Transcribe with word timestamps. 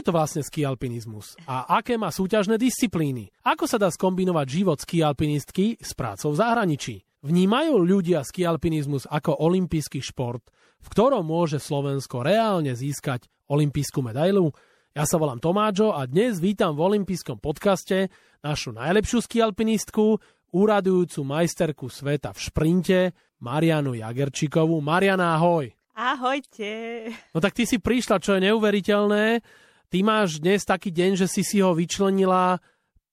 je 0.00 0.08
to 0.08 0.16
vlastne 0.16 0.40
ski 0.40 0.64
alpinizmus 0.64 1.36
a 1.44 1.76
aké 1.76 2.00
má 2.00 2.08
súťažné 2.08 2.56
disciplíny? 2.56 3.28
Ako 3.44 3.68
sa 3.68 3.76
dá 3.76 3.92
skombinovať 3.92 4.46
život 4.48 4.80
ski 4.80 5.04
alpinistky 5.04 5.76
s 5.76 5.92
prácou 5.92 6.32
v 6.32 6.40
zahraničí? 6.40 7.04
Vnímajú 7.20 7.84
ľudia 7.84 8.24
ski 8.24 8.48
alpinizmus 8.48 9.04
ako 9.04 9.36
olimpijský 9.36 10.00
šport, 10.00 10.40
v 10.80 10.86
ktorom 10.88 11.20
môže 11.28 11.60
Slovensko 11.60 12.24
reálne 12.24 12.72
získať 12.72 13.28
olimpijskú 13.52 14.00
medailu? 14.00 14.56
Ja 14.96 15.04
sa 15.04 15.20
volám 15.20 15.36
Tomáčo 15.36 15.92
a 15.92 16.08
dnes 16.08 16.40
vítam 16.40 16.72
v 16.72 16.96
olympijskom 16.96 17.36
podcaste 17.36 18.08
našu 18.40 18.72
najlepšiu 18.72 19.20
ski 19.20 19.44
alpinistku, 19.44 20.16
úradujúcu 20.56 21.20
majsterku 21.28 21.92
sveta 21.92 22.32
v 22.32 22.40
šprinte, 22.40 22.98
Marianu 23.44 23.92
Jagerčikovú. 24.00 24.80
Mariana, 24.80 25.36
ahoj! 25.36 25.68
Ahojte. 25.92 27.12
No 27.36 27.44
tak 27.44 27.52
ty 27.52 27.68
si 27.68 27.76
prišla, 27.76 28.16
čo 28.24 28.40
je 28.40 28.48
neuveriteľné. 28.48 29.44
Ty 29.90 30.06
máš 30.06 30.38
dnes 30.38 30.62
taký 30.62 30.94
deň, 30.94 31.18
že 31.18 31.26
si 31.26 31.42
si 31.42 31.58
ho 31.58 31.74
vyčlenila 31.74 32.62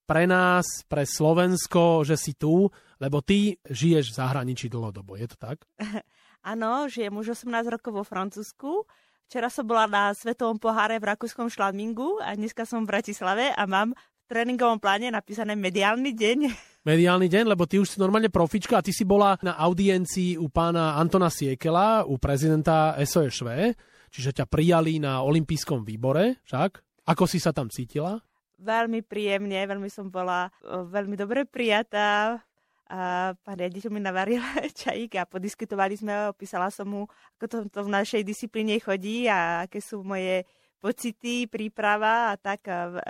pre 0.05 0.29
nás, 0.29 0.85
pre 0.85 1.09
Slovensko, 1.09 2.05
že 2.05 2.13
si 2.13 2.37
tu, 2.37 2.69
lebo 3.01 3.25
ty 3.25 3.57
žiješ 3.65 4.13
v 4.13 4.17
zahraničí 4.21 4.69
dlhodobo. 4.69 5.17
Je 5.17 5.25
to 5.25 5.41
tak? 5.41 5.65
Áno, 6.53 6.85
žijem 6.85 7.17
už 7.17 7.33
18 7.33 7.49
rokov 7.73 7.97
vo 7.97 8.05
Francúzsku. 8.05 8.85
Včera 9.25 9.49
som 9.49 9.65
bola 9.65 9.89
na 9.89 10.13
Svetovom 10.13 10.61
poháre 10.61 11.01
v 11.01 11.17
rakúskom 11.17 11.49
šladmingu 11.49 12.21
a 12.21 12.37
dneska 12.37 12.69
som 12.69 12.85
v 12.85 12.93
Bratislave 12.93 13.57
a 13.57 13.65
mám 13.65 13.97
v 13.97 14.25
tréningovom 14.29 14.77
pláne 14.77 15.09
napísané 15.09 15.57
mediálny 15.57 16.13
deň. 16.13 16.39
mediálny 16.93 17.25
deň, 17.25 17.57
lebo 17.57 17.65
ty 17.65 17.81
už 17.81 17.89
si 17.89 17.97
normálne 17.97 18.29
profička 18.29 18.77
a 18.77 18.85
ty 18.85 18.93
si 18.93 19.01
bola 19.01 19.33
na 19.41 19.57
audiencii 19.57 20.37
u 20.37 20.45
pána 20.53 20.93
Antona 21.01 21.33
Siekela, 21.33 22.05
u 22.05 22.21
prezidenta 22.21 22.93
SOSV, 23.01 23.73
čiže 24.11 24.41
ťa 24.41 24.45
prijali 24.47 24.99
na 24.99 25.21
olympijskom 25.23 25.83
výbore, 25.83 26.41
však? 26.47 26.81
Ako 27.07 27.23
si 27.23 27.39
sa 27.39 27.55
tam 27.55 27.71
cítila? 27.71 28.19
Veľmi 28.57 29.05
príjemne, 29.05 29.57
veľmi 29.63 29.87
som 29.87 30.09
bola 30.09 30.49
veľmi 30.65 31.15
dobre 31.15 31.45
prijatá. 31.45 32.41
A 32.87 33.35
pán 33.43 33.59
riaditeľ 33.59 33.91
mi 33.91 33.99
navaril 33.99 34.39
čajík 34.81 35.19
a 35.19 35.27
podiskutovali 35.27 35.99
sme, 35.99 36.31
opísala 36.31 36.71
som 36.71 36.87
mu, 36.87 37.03
ako 37.35 37.45
to, 37.45 37.57
to 37.67 37.79
v 37.83 37.91
našej 37.91 38.21
disciplíne 38.23 38.79
chodí 38.79 39.27
a 39.27 39.67
aké 39.67 39.83
sú 39.83 40.07
moje 40.07 40.47
pocity, 40.79 41.51
príprava 41.51 42.31
a 42.31 42.39
tak 42.39 42.63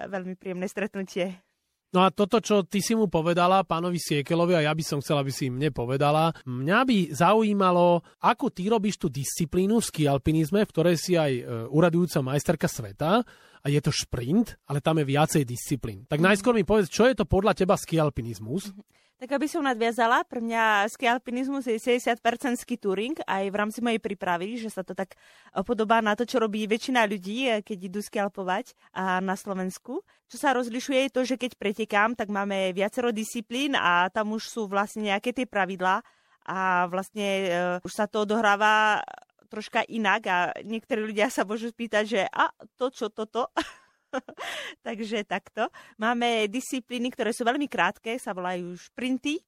veľmi 0.09 0.33
príjemné 0.33 0.65
stretnutie. 0.65 1.46
No 1.95 2.03
a 2.03 2.11
toto, 2.11 2.43
čo 2.43 2.67
ty 2.67 2.83
si 2.83 2.99
mu 2.99 3.07
povedala, 3.07 3.63
pánovi 3.63 3.95
Siekelovi, 3.95 4.59
a 4.59 4.67
ja 4.67 4.73
by 4.75 4.83
som 4.83 4.99
chcela, 4.99 5.23
aby 5.23 5.31
si 5.31 5.47
mne 5.47 5.71
povedala, 5.71 6.35
mňa 6.43 6.79
by 6.83 6.97
zaujímalo, 7.15 8.03
ako 8.19 8.51
ty 8.51 8.67
robíš 8.67 8.99
tú 8.99 9.07
disciplínu 9.07 9.79
v 9.79 9.87
ski 9.87 10.03
alpinizme, 10.03 10.67
v 10.67 10.71
ktorej 10.75 10.99
si 10.99 11.15
aj 11.15 11.31
e, 11.31 11.43
uradujúca 11.71 12.19
majsterka 12.19 12.67
sveta, 12.67 13.23
a 13.63 13.67
je 13.71 13.79
to 13.83 13.91
šprint, 13.91 14.59
ale 14.67 14.83
tam 14.83 14.99
je 14.99 15.05
viacej 15.07 15.43
disciplín. 15.43 16.07
Tak 16.07 16.23
najskôr 16.23 16.55
mi 16.55 16.67
povedz, 16.67 16.91
čo 16.91 17.07
je 17.07 17.15
to 17.15 17.27
podľa 17.27 17.55
teba 17.55 17.75
ski 17.75 17.99
alpinizmus? 17.99 18.71
Tak 19.17 19.33
aby 19.33 19.49
som 19.49 19.65
nadviazala, 19.65 20.21
pre 20.29 20.37
mňa 20.37 20.85
ski 20.93 21.09
alpinizmus 21.09 21.65
je 21.65 21.81
60% 21.81 22.21
ski 22.53 22.77
touring 22.77 23.17
aj 23.25 23.49
v 23.49 23.55
rámci 23.57 23.81
mojej 23.81 23.97
prípravy, 23.97 24.61
že 24.61 24.69
sa 24.69 24.85
to 24.85 24.93
tak 24.93 25.17
eh, 25.17 25.65
podobá 25.65 26.05
na 26.05 26.13
to, 26.13 26.21
čo 26.21 26.37
robí 26.37 26.69
väčšina 26.69 27.01
ľudí, 27.09 27.49
eh, 27.49 27.65
keď 27.65 27.77
idú 27.89 27.99
ski 28.05 28.21
a 28.21 29.17
na 29.17 29.33
Slovensku. 29.33 30.05
Čo 30.29 30.37
sa 30.37 30.53
rozlišuje 30.53 31.09
je 31.09 31.13
to, 31.13 31.21
že 31.25 31.35
keď 31.41 31.57
pretekám, 31.57 32.13
tak 32.13 32.29
máme 32.29 32.77
viacero 32.77 33.09
disciplín 33.09 33.73
a 33.73 34.13
tam 34.13 34.37
už 34.37 34.53
sú 34.53 34.69
vlastne 34.69 35.09
nejaké 35.09 35.33
tie 35.33 35.49
pravidlá 35.49 36.05
a 36.47 36.87
vlastne 36.87 37.27
uh, 37.47 37.87
už 37.87 37.91
sa 37.91 38.07
to 38.07 38.23
odohráva 38.23 39.03
troška 39.47 39.83
inak 39.87 40.21
a 40.27 40.37
niektorí 40.63 41.03
ľudia 41.03 41.31
sa 41.31 41.47
môžu 41.47 41.71
spýtať, 41.71 42.03
že 42.07 42.21
a 42.27 42.51
to 42.75 42.91
čo 42.91 43.07
toto? 43.07 43.51
Takže 44.87 45.23
takto. 45.23 45.69
Máme 46.01 46.47
disciplíny, 46.51 47.13
ktoré 47.13 47.31
sú 47.31 47.47
veľmi 47.47 47.65
krátke, 47.69 48.17
sa 48.17 48.33
volajú 48.33 48.75
šprinty, 48.77 49.41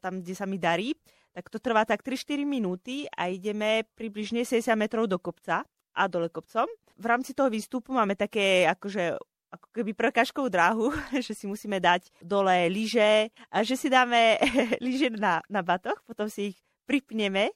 tam, 0.00 0.20
kde 0.20 0.34
sa 0.36 0.44
mi 0.44 0.60
darí. 0.60 0.94
Tak 1.34 1.50
to 1.50 1.58
trvá 1.58 1.82
tak 1.82 2.06
3-4 2.06 2.46
minúty 2.46 3.10
a 3.10 3.26
ideme 3.26 3.82
približne 3.98 4.46
60 4.46 4.70
metrov 4.78 5.10
do 5.10 5.18
kopca 5.18 5.66
a 5.94 6.02
dole 6.06 6.30
kopcom. 6.30 6.66
V 6.94 7.06
rámci 7.10 7.34
toho 7.34 7.50
výstupu 7.50 7.90
máme 7.90 8.14
také 8.14 8.70
akože 8.70 9.18
ako 9.54 9.68
keby 9.70 9.94
prekažkovú 9.94 10.50
dráhu, 10.50 10.90
že 11.26 11.34
si 11.34 11.46
musíme 11.46 11.78
dať 11.78 12.10
dole 12.22 12.70
lyže 12.70 13.30
a 13.50 13.62
že 13.62 13.74
si 13.78 13.90
dáme 13.90 14.38
lyže 14.84 15.14
na, 15.14 15.42
na 15.50 15.62
batoch, 15.62 16.02
potom 16.06 16.26
si 16.30 16.54
ich 16.54 16.58
pripneme 16.86 17.50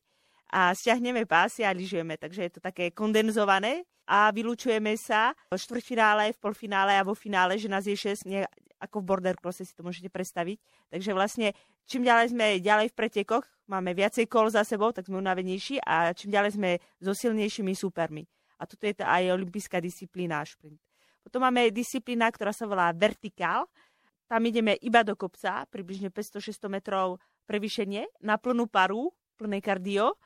a 0.49 0.73
stiahneme 0.73 1.29
pásy 1.29 1.65
a 1.65 1.73
lyžujeme. 1.73 2.17
Takže 2.17 2.41
je 2.49 2.53
to 2.57 2.61
také 2.61 2.91
kondenzované 2.91 3.85
a 4.09 4.33
vylúčujeme 4.33 4.97
sa 4.97 5.37
v 5.53 5.61
štvrťfinále, 5.61 6.33
v 6.33 6.39
polfinále 6.41 6.97
a 6.97 7.05
vo 7.05 7.13
finále, 7.13 7.61
že 7.61 7.69
nás 7.69 7.85
je 7.85 7.93
6, 7.93 8.25
nie, 8.25 8.41
ako 8.81 9.05
v 9.05 9.09
border 9.13 9.37
crosse 9.37 9.69
si 9.69 9.75
to 9.77 9.85
môžete 9.85 10.09
predstaviť. 10.09 10.57
Takže 10.89 11.11
vlastne 11.13 11.53
čím 11.85 12.09
ďalej 12.09 12.33
sme 12.33 12.47
ďalej 12.65 12.89
v 12.91 12.97
pretekoch, 12.97 13.45
máme 13.69 13.93
viacej 13.93 14.25
kol 14.31 14.49
za 14.49 14.65
sebou, 14.65 14.95
tak 14.97 15.07
sme 15.07 15.21
unavenejší 15.21 15.85
a 15.85 16.17
čím 16.17 16.33
ďalej 16.33 16.57
sme 16.57 16.71
so 17.03 17.13
silnejšími 17.13 17.77
súpermi. 17.77 18.25
A 18.59 18.67
toto 18.67 18.89
je 18.89 18.97
to 18.97 19.05
aj 19.05 19.29
olimpijská 19.37 19.79
disciplína 19.79 20.43
šprint. 20.43 20.81
Potom 21.23 21.45
máme 21.45 21.69
disciplína, 21.69 22.33
ktorá 22.33 22.57
sa 22.57 22.65
volá 22.65 22.89
vertikál. 22.97 23.69
Tam 24.25 24.41
ideme 24.49 24.81
iba 24.81 25.05
do 25.05 25.13
kopca, 25.13 25.69
približne 25.69 26.09
500-600 26.09 26.73
metrov 26.73 27.21
prevýšenie, 27.45 28.25
na 28.25 28.41
plnú 28.41 28.69
paru, 28.69 29.13
plné 29.37 29.63
kardio 29.63 30.17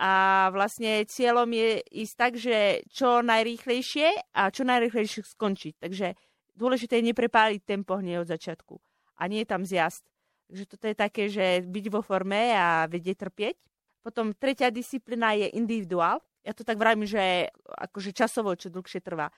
a 0.00 0.48
vlastne 0.56 1.04
cieľom 1.04 1.52
je 1.52 1.84
ísť 1.92 2.14
tak, 2.16 2.32
že 2.40 2.80
čo 2.88 3.20
najrýchlejšie 3.20 4.32
a 4.32 4.48
čo 4.48 4.64
najrýchlejšie 4.64 5.28
skončiť. 5.36 5.76
Takže 5.76 6.16
dôležité 6.56 7.04
je 7.04 7.12
neprepáliť 7.12 7.60
tempo 7.68 8.00
hneď 8.00 8.24
od 8.24 8.32
začiatku. 8.32 8.80
A 9.20 9.28
nie 9.28 9.44
je 9.44 9.50
tam 9.52 9.60
zjazd. 9.68 10.08
Takže 10.48 10.64
toto 10.64 10.84
je 10.88 10.96
také, 10.96 11.28
že 11.28 11.60
byť 11.68 11.86
vo 11.92 12.00
forme 12.00 12.56
a 12.56 12.88
vedieť 12.88 13.28
trpieť. 13.28 13.60
Potom 14.00 14.32
tretia 14.32 14.72
disciplína 14.72 15.36
je 15.36 15.52
individuál. 15.52 16.24
Ja 16.48 16.56
to 16.56 16.64
tak 16.64 16.80
vravím, 16.80 17.04
že 17.04 17.52
akože 17.68 18.16
časovo, 18.16 18.56
čo 18.56 18.72
dlhšie 18.72 19.04
trvá. 19.04 19.28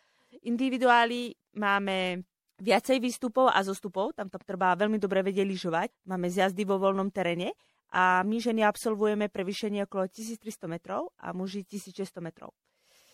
Individuály 0.46 1.34
máme 1.58 2.22
viacej 2.62 3.02
výstupov 3.02 3.50
a 3.50 3.58
zostupov, 3.66 4.14
tam 4.14 4.30
to 4.30 4.38
treba 4.46 4.78
veľmi 4.78 5.02
dobre 5.02 5.26
vedieť 5.26 5.42
lyžovať. 5.42 5.90
Máme 6.06 6.30
zjazdy 6.30 6.62
vo 6.62 6.78
voľnom 6.78 7.10
teréne 7.10 7.50
a 7.92 8.24
my 8.24 8.40
ženy 8.40 8.64
absolvujeme 8.64 9.28
prevýšenie 9.28 9.84
okolo 9.84 10.08
1300 10.08 10.64
metrov 10.64 11.12
a 11.20 11.36
muži 11.36 11.60
1600 11.68 12.24
metrov. 12.24 12.56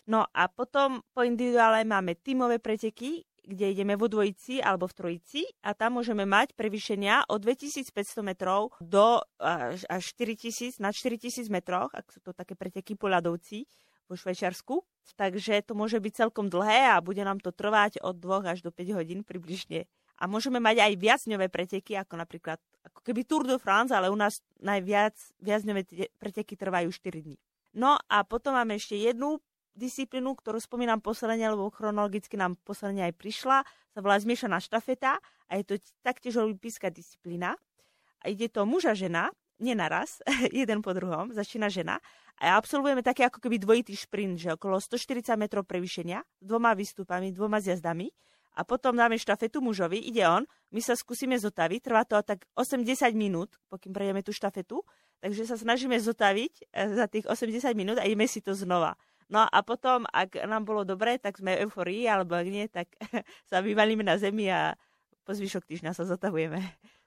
No 0.09 0.25
a 0.31 0.47
potom 0.49 1.03
po 1.13 1.21
individuále 1.21 1.85
máme 1.85 2.17
tímové 2.17 2.57
preteky, 2.57 3.27
kde 3.45 3.75
ideme 3.75 3.93
vo 3.99 4.07
dvojici 4.07 4.63
alebo 4.63 4.87
v 4.87 4.95
trojici 4.95 5.41
a 5.65 5.73
tam 5.73 5.99
môžeme 5.99 6.23
mať 6.23 6.53
prevýšenia 6.53 7.29
od 7.29 7.43
2500 7.43 8.23
metrov 8.25 8.73
do 8.79 9.21
až, 9.41 9.83
až 9.89 10.03
4000, 10.15 10.81
na 10.81 10.95
4000 10.95 11.49
metroch, 11.49 11.89
ak 11.93 12.09
sú 12.09 12.19
to 12.23 12.31
také 12.31 12.53
preteky 12.53 12.93
po 12.93 13.09
ľadovci 13.09 13.65
vo 14.09 14.17
Švajčiarsku. 14.17 14.81
Takže 15.17 15.65
to 15.65 15.73
môže 15.73 15.97
byť 15.97 16.13
celkom 16.25 16.49
dlhé 16.49 16.93
a 16.93 17.01
bude 17.01 17.21
nám 17.25 17.41
to 17.41 17.49
trvať 17.49 18.01
od 18.01 18.17
2 18.17 18.45
až 18.45 18.61
do 18.61 18.69
5 18.69 18.97
hodín 18.97 19.21
približne 19.25 19.89
a 20.19 20.27
môžeme 20.27 20.59
mať 20.59 20.83
aj 20.83 20.93
viacňové 20.99 21.47
preteky, 21.47 21.95
ako 21.95 22.19
napríklad 22.19 22.59
ako 22.83 22.99
keby 23.03 23.23
Tour 23.23 23.47
de 23.47 23.55
France, 23.55 23.95
ale 23.95 24.11
u 24.11 24.17
nás 24.19 24.43
najviac 24.59 25.15
viacňové 25.39 25.87
preteky 26.19 26.59
trvajú 26.59 26.91
4 26.91 27.23
dní. 27.23 27.39
No 27.75 27.95
a 27.95 28.27
potom 28.27 28.55
máme 28.55 28.75
ešte 28.75 28.99
jednu 28.99 29.39
disciplínu, 29.79 30.35
ktorú 30.35 30.59
spomínam 30.59 30.99
posledne, 30.99 31.55
lebo 31.55 31.71
chronologicky 31.71 32.35
nám 32.35 32.59
posledne 32.67 33.07
aj 33.07 33.13
prišla, 33.15 33.57
sa 33.63 33.99
volá 34.03 34.19
zmiešaná 34.19 34.59
štafeta 34.59 35.23
a 35.47 35.51
je 35.55 35.63
to 35.63 35.73
taktiež 36.03 36.35
olimpijská 36.43 36.91
disciplína. 36.91 37.55
A 38.19 38.25
ide 38.27 38.51
to 38.51 38.67
muža 38.67 38.91
žena, 38.91 39.31
nie 39.63 39.71
naraz, 39.71 40.19
jeden 40.51 40.83
po 40.83 40.91
druhom, 40.91 41.31
začína 41.31 41.71
žena 41.71 42.03
a 42.39 42.55
absolvujeme 42.55 43.03
také 43.03 43.27
ako 43.27 43.43
keby 43.43 43.59
dvojitý 43.59 43.95
šprint, 43.95 44.39
že 44.39 44.55
okolo 44.55 44.79
140 44.79 45.35
metrov 45.35 45.67
prevýšenia, 45.67 46.23
dvoma 46.39 46.71
výstupami, 46.71 47.35
dvoma 47.35 47.59
zjazdami 47.59 48.07
a 48.55 48.61
potom 48.65 48.97
dáme 48.97 49.19
štafetu 49.19 49.61
mužovi, 49.61 50.01
ide 50.01 50.25
on, 50.25 50.43
my 50.73 50.81
sa 50.81 50.97
skúsime 50.97 51.37
zotaviť, 51.37 51.79
trvá 51.85 52.05
to 52.05 52.19
tak 52.21 52.45
80 52.57 52.85
minút, 53.13 53.57
pokým 53.69 53.93
prejdeme 53.93 54.21
tú 54.25 54.33
štafetu, 54.33 54.81
takže 55.21 55.45
sa 55.45 55.57
snažíme 55.57 55.97
zotaviť 55.99 56.53
eh, 56.73 56.93
za 56.97 57.05
tých 57.05 57.25
80 57.29 57.73
minút 57.77 57.97
a 58.01 58.05
ideme 58.05 58.25
si 58.25 58.41
to 58.41 58.53
znova. 58.53 58.97
No 59.29 59.45
a 59.45 59.59
potom, 59.61 60.09
ak 60.09 60.41
nám 60.49 60.65
bolo 60.65 60.81
dobre, 60.81 61.21
tak 61.21 61.37
sme 61.37 61.53
euforii, 61.61 62.09
alebo 62.09 62.33
ak 62.33 62.47
nie, 62.49 62.65
tak 62.65 62.89
sa 63.49 63.61
vyvalíme 63.61 64.01
na 64.01 64.17
zemi 64.17 64.49
a 64.49 64.73
po 65.21 65.37
zvyšok 65.37 65.69
týždňa 65.69 65.93
sa 65.93 66.09
zotavujeme. 66.09 66.57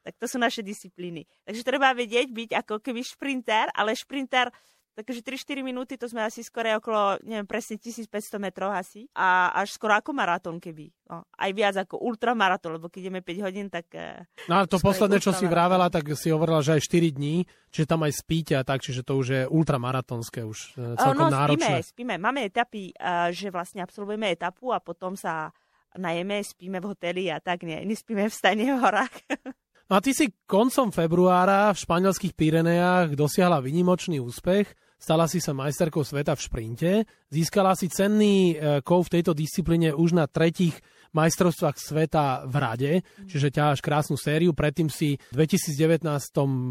Tak 0.07 0.19
to 0.19 0.31
sú 0.31 0.39
naše 0.39 0.63
disciplíny. 0.63 1.27
Takže 1.43 1.67
treba 1.67 1.91
vedieť 1.91 2.31
byť 2.31 2.51
ako 2.63 2.79
keby 2.79 3.03
šprinter, 3.03 3.71
ale 3.75 3.99
šprinter 3.99 4.51
Takže 4.93 5.25
3-4 5.25 5.65
minúty, 5.65 5.97
to 5.97 6.05
sme 6.05 6.21
asi 6.21 6.45
skoro 6.45 6.69
okolo, 6.77 7.17
neviem, 7.25 7.49
presne 7.49 7.81
1500 7.81 8.37
metrov 8.37 8.77
asi. 8.77 9.09
A 9.17 9.49
až 9.57 9.81
skoro 9.81 9.97
ako 9.97 10.13
maratón 10.13 10.61
keby. 10.61 10.93
No, 11.09 11.25
aj 11.33 11.51
viac 11.57 11.77
ako 11.81 11.97
ultramaratón, 11.97 12.77
lebo 12.77 12.93
keď 12.93 13.09
ideme 13.09 13.25
5 13.25 13.47
hodín, 13.49 13.67
tak... 13.73 13.89
Eh, 13.97 14.21
no 14.53 14.61
ale 14.61 14.69
to 14.69 14.77
posledné, 14.77 15.17
čo 15.17 15.33
si 15.33 15.49
vravela, 15.49 15.89
tak 15.89 16.13
si 16.13 16.29
hovorila, 16.29 16.61
že 16.61 16.77
aj 16.77 16.85
4 16.85 17.09
dní, 17.09 17.49
čiže 17.73 17.89
tam 17.89 18.05
aj 18.05 18.13
spíte 18.13 18.53
a 18.53 18.65
tak, 18.69 18.85
čiže 18.85 19.01
to 19.01 19.17
už 19.17 19.27
je 19.33 19.43
ultramaratónske, 19.49 20.45
už 20.45 20.59
eh, 20.77 20.97
celkom 21.01 21.33
no, 21.33 21.37
náročné. 21.41 21.81
Spíme, 21.81 21.81
spíme. 21.81 22.15
Máme 22.21 22.45
etapy, 22.45 22.93
eh, 22.93 23.33
že 23.33 23.49
vlastne 23.49 23.81
absolvujeme 23.81 24.29
etapu 24.29 24.77
a 24.77 24.81
potom 24.85 25.17
sa 25.17 25.57
najeme, 25.97 26.41
spíme 26.45 26.81
v 26.81 26.89
hoteli 26.93 27.33
a 27.33 27.41
tak 27.41 27.65
nie, 27.65 27.81
nespíme 27.85 28.29
v 28.29 28.35
stane 28.35 28.65
v 28.69 28.81
horách. 28.81 29.13
No 29.93 30.01
a 30.01 30.01
ty 30.01 30.17
si 30.17 30.33
koncom 30.49 30.89
februára 30.89 31.69
v 31.69 31.85
španielských 31.85 32.33
Pyreneách 32.33 33.13
dosiahla 33.13 33.61
vynimočný 33.61 34.25
úspech, 34.25 34.73
stala 34.97 35.29
si 35.29 35.37
sa 35.37 35.53
majsterkou 35.53 36.01
sveta 36.01 36.33
v 36.33 36.45
šprinte, 36.49 36.91
získala 37.29 37.77
si 37.77 37.93
cenný 37.93 38.57
e, 38.57 38.81
kov 38.81 39.13
v 39.13 39.21
tejto 39.21 39.37
disciplíne 39.37 39.93
už 39.93 40.17
na 40.17 40.25
tretích 40.25 40.81
majstrovstvách 41.13 41.77
sveta 41.77 42.45
v 42.49 42.55
Rade, 42.57 42.93
čiže 43.29 43.53
ťaháš 43.53 43.81
krásnu 43.85 44.17
sériu. 44.17 44.57
Predtým 44.57 44.89
si 44.89 45.21
v 45.33 45.45
2019 45.45 46.09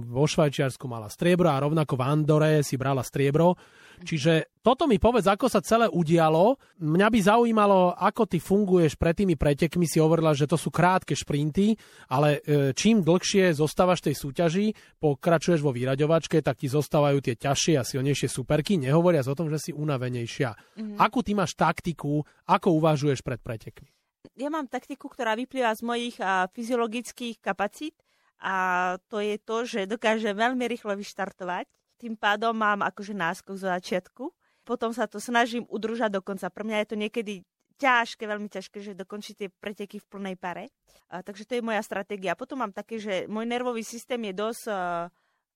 vo 0.10 0.26
Švajčiarsku 0.26 0.86
mala 0.90 1.08
striebro 1.10 1.50
a 1.50 1.62
rovnako 1.62 1.94
v 1.98 2.04
Andore 2.06 2.52
si 2.66 2.76
brala 2.78 3.06
striebro. 3.06 3.58
Čiže 4.02 4.58
toto 4.66 4.90
mi 4.90 4.98
povedz, 4.98 5.30
ako 5.30 5.46
sa 5.46 5.62
celé 5.62 5.86
udialo. 5.90 6.58
Mňa 6.82 7.08
by 7.10 7.20
zaujímalo, 7.22 7.94
ako 7.94 8.26
ty 8.26 8.42
funguješ 8.42 8.98
pred 8.98 9.14
tými 9.14 9.38
pretekmi. 9.38 9.86
Si 9.86 10.02
hovorila, 10.02 10.34
že 10.34 10.50
to 10.50 10.58
sú 10.58 10.74
krátke 10.74 11.14
šprinty, 11.14 11.78
ale 12.10 12.42
e, 12.42 12.74
čím 12.74 13.06
dlhšie 13.06 13.54
zostávaš 13.54 14.02
tej 14.02 14.18
súťaži, 14.18 14.74
pokračuješ 14.98 15.62
vo 15.62 15.74
vyraďovačke, 15.74 16.42
tak 16.42 16.62
ti 16.62 16.68
zostávajú 16.70 17.22
tie 17.22 17.38
ťažšie 17.38 17.74
a 17.78 17.86
silnejšie 17.86 18.30
superky, 18.30 18.78
nehovoriac 18.82 19.26
o 19.30 19.38
tom, 19.38 19.50
že 19.50 19.70
si 19.70 19.72
unavenejšia. 19.74 20.50
Mm-hmm. 20.54 20.98
Akú 20.98 21.22
ty 21.22 21.38
máš 21.38 21.54
taktiku, 21.54 22.26
ako 22.50 22.68
uvažuješ 22.82 23.22
pred 23.22 23.42
pretekmi? 23.42 24.01
Ja 24.38 24.50
mám 24.50 24.70
taktiku, 24.70 25.10
ktorá 25.10 25.38
vyplýva 25.38 25.74
z 25.76 25.82
mojich 25.86 26.16
a, 26.22 26.48
fyziologických 26.52 27.42
kapacít 27.42 27.96
a 28.42 28.98
to 29.06 29.22
je 29.22 29.38
to, 29.38 29.58
že 29.70 29.90
dokážem 29.90 30.34
veľmi 30.34 30.66
rýchlo 30.66 30.98
vyštartovať. 30.98 31.70
Tým 32.02 32.18
pádom 32.18 32.58
mám 32.58 32.82
akože 32.82 33.14
náskok 33.14 33.54
zo 33.54 33.70
začiatku. 33.70 34.24
Potom 34.66 34.90
sa 34.94 35.06
to 35.06 35.22
snažím 35.22 35.70
udržať 35.70 36.18
do 36.18 36.22
konca. 36.26 36.50
Pre 36.50 36.66
mňa 36.66 36.78
je 36.82 36.88
to 36.90 36.98
niekedy 36.98 37.34
ťažké, 37.78 38.26
veľmi 38.26 38.50
ťažké, 38.50 38.78
že 38.82 38.98
dokončiť 38.98 39.34
tie 39.38 39.50
preteky 39.50 40.02
v 40.02 40.10
plnej 40.10 40.36
pare. 40.38 40.74
A, 41.10 41.22
takže 41.22 41.46
to 41.46 41.58
je 41.58 41.66
moja 41.66 41.82
stratégia. 41.86 42.38
Potom 42.38 42.62
mám 42.62 42.74
také, 42.74 42.98
že 42.98 43.30
môj 43.30 43.46
nervový 43.46 43.86
systém 43.86 44.22
je 44.30 44.34
dosť 44.34 44.64
uh, 44.70 45.10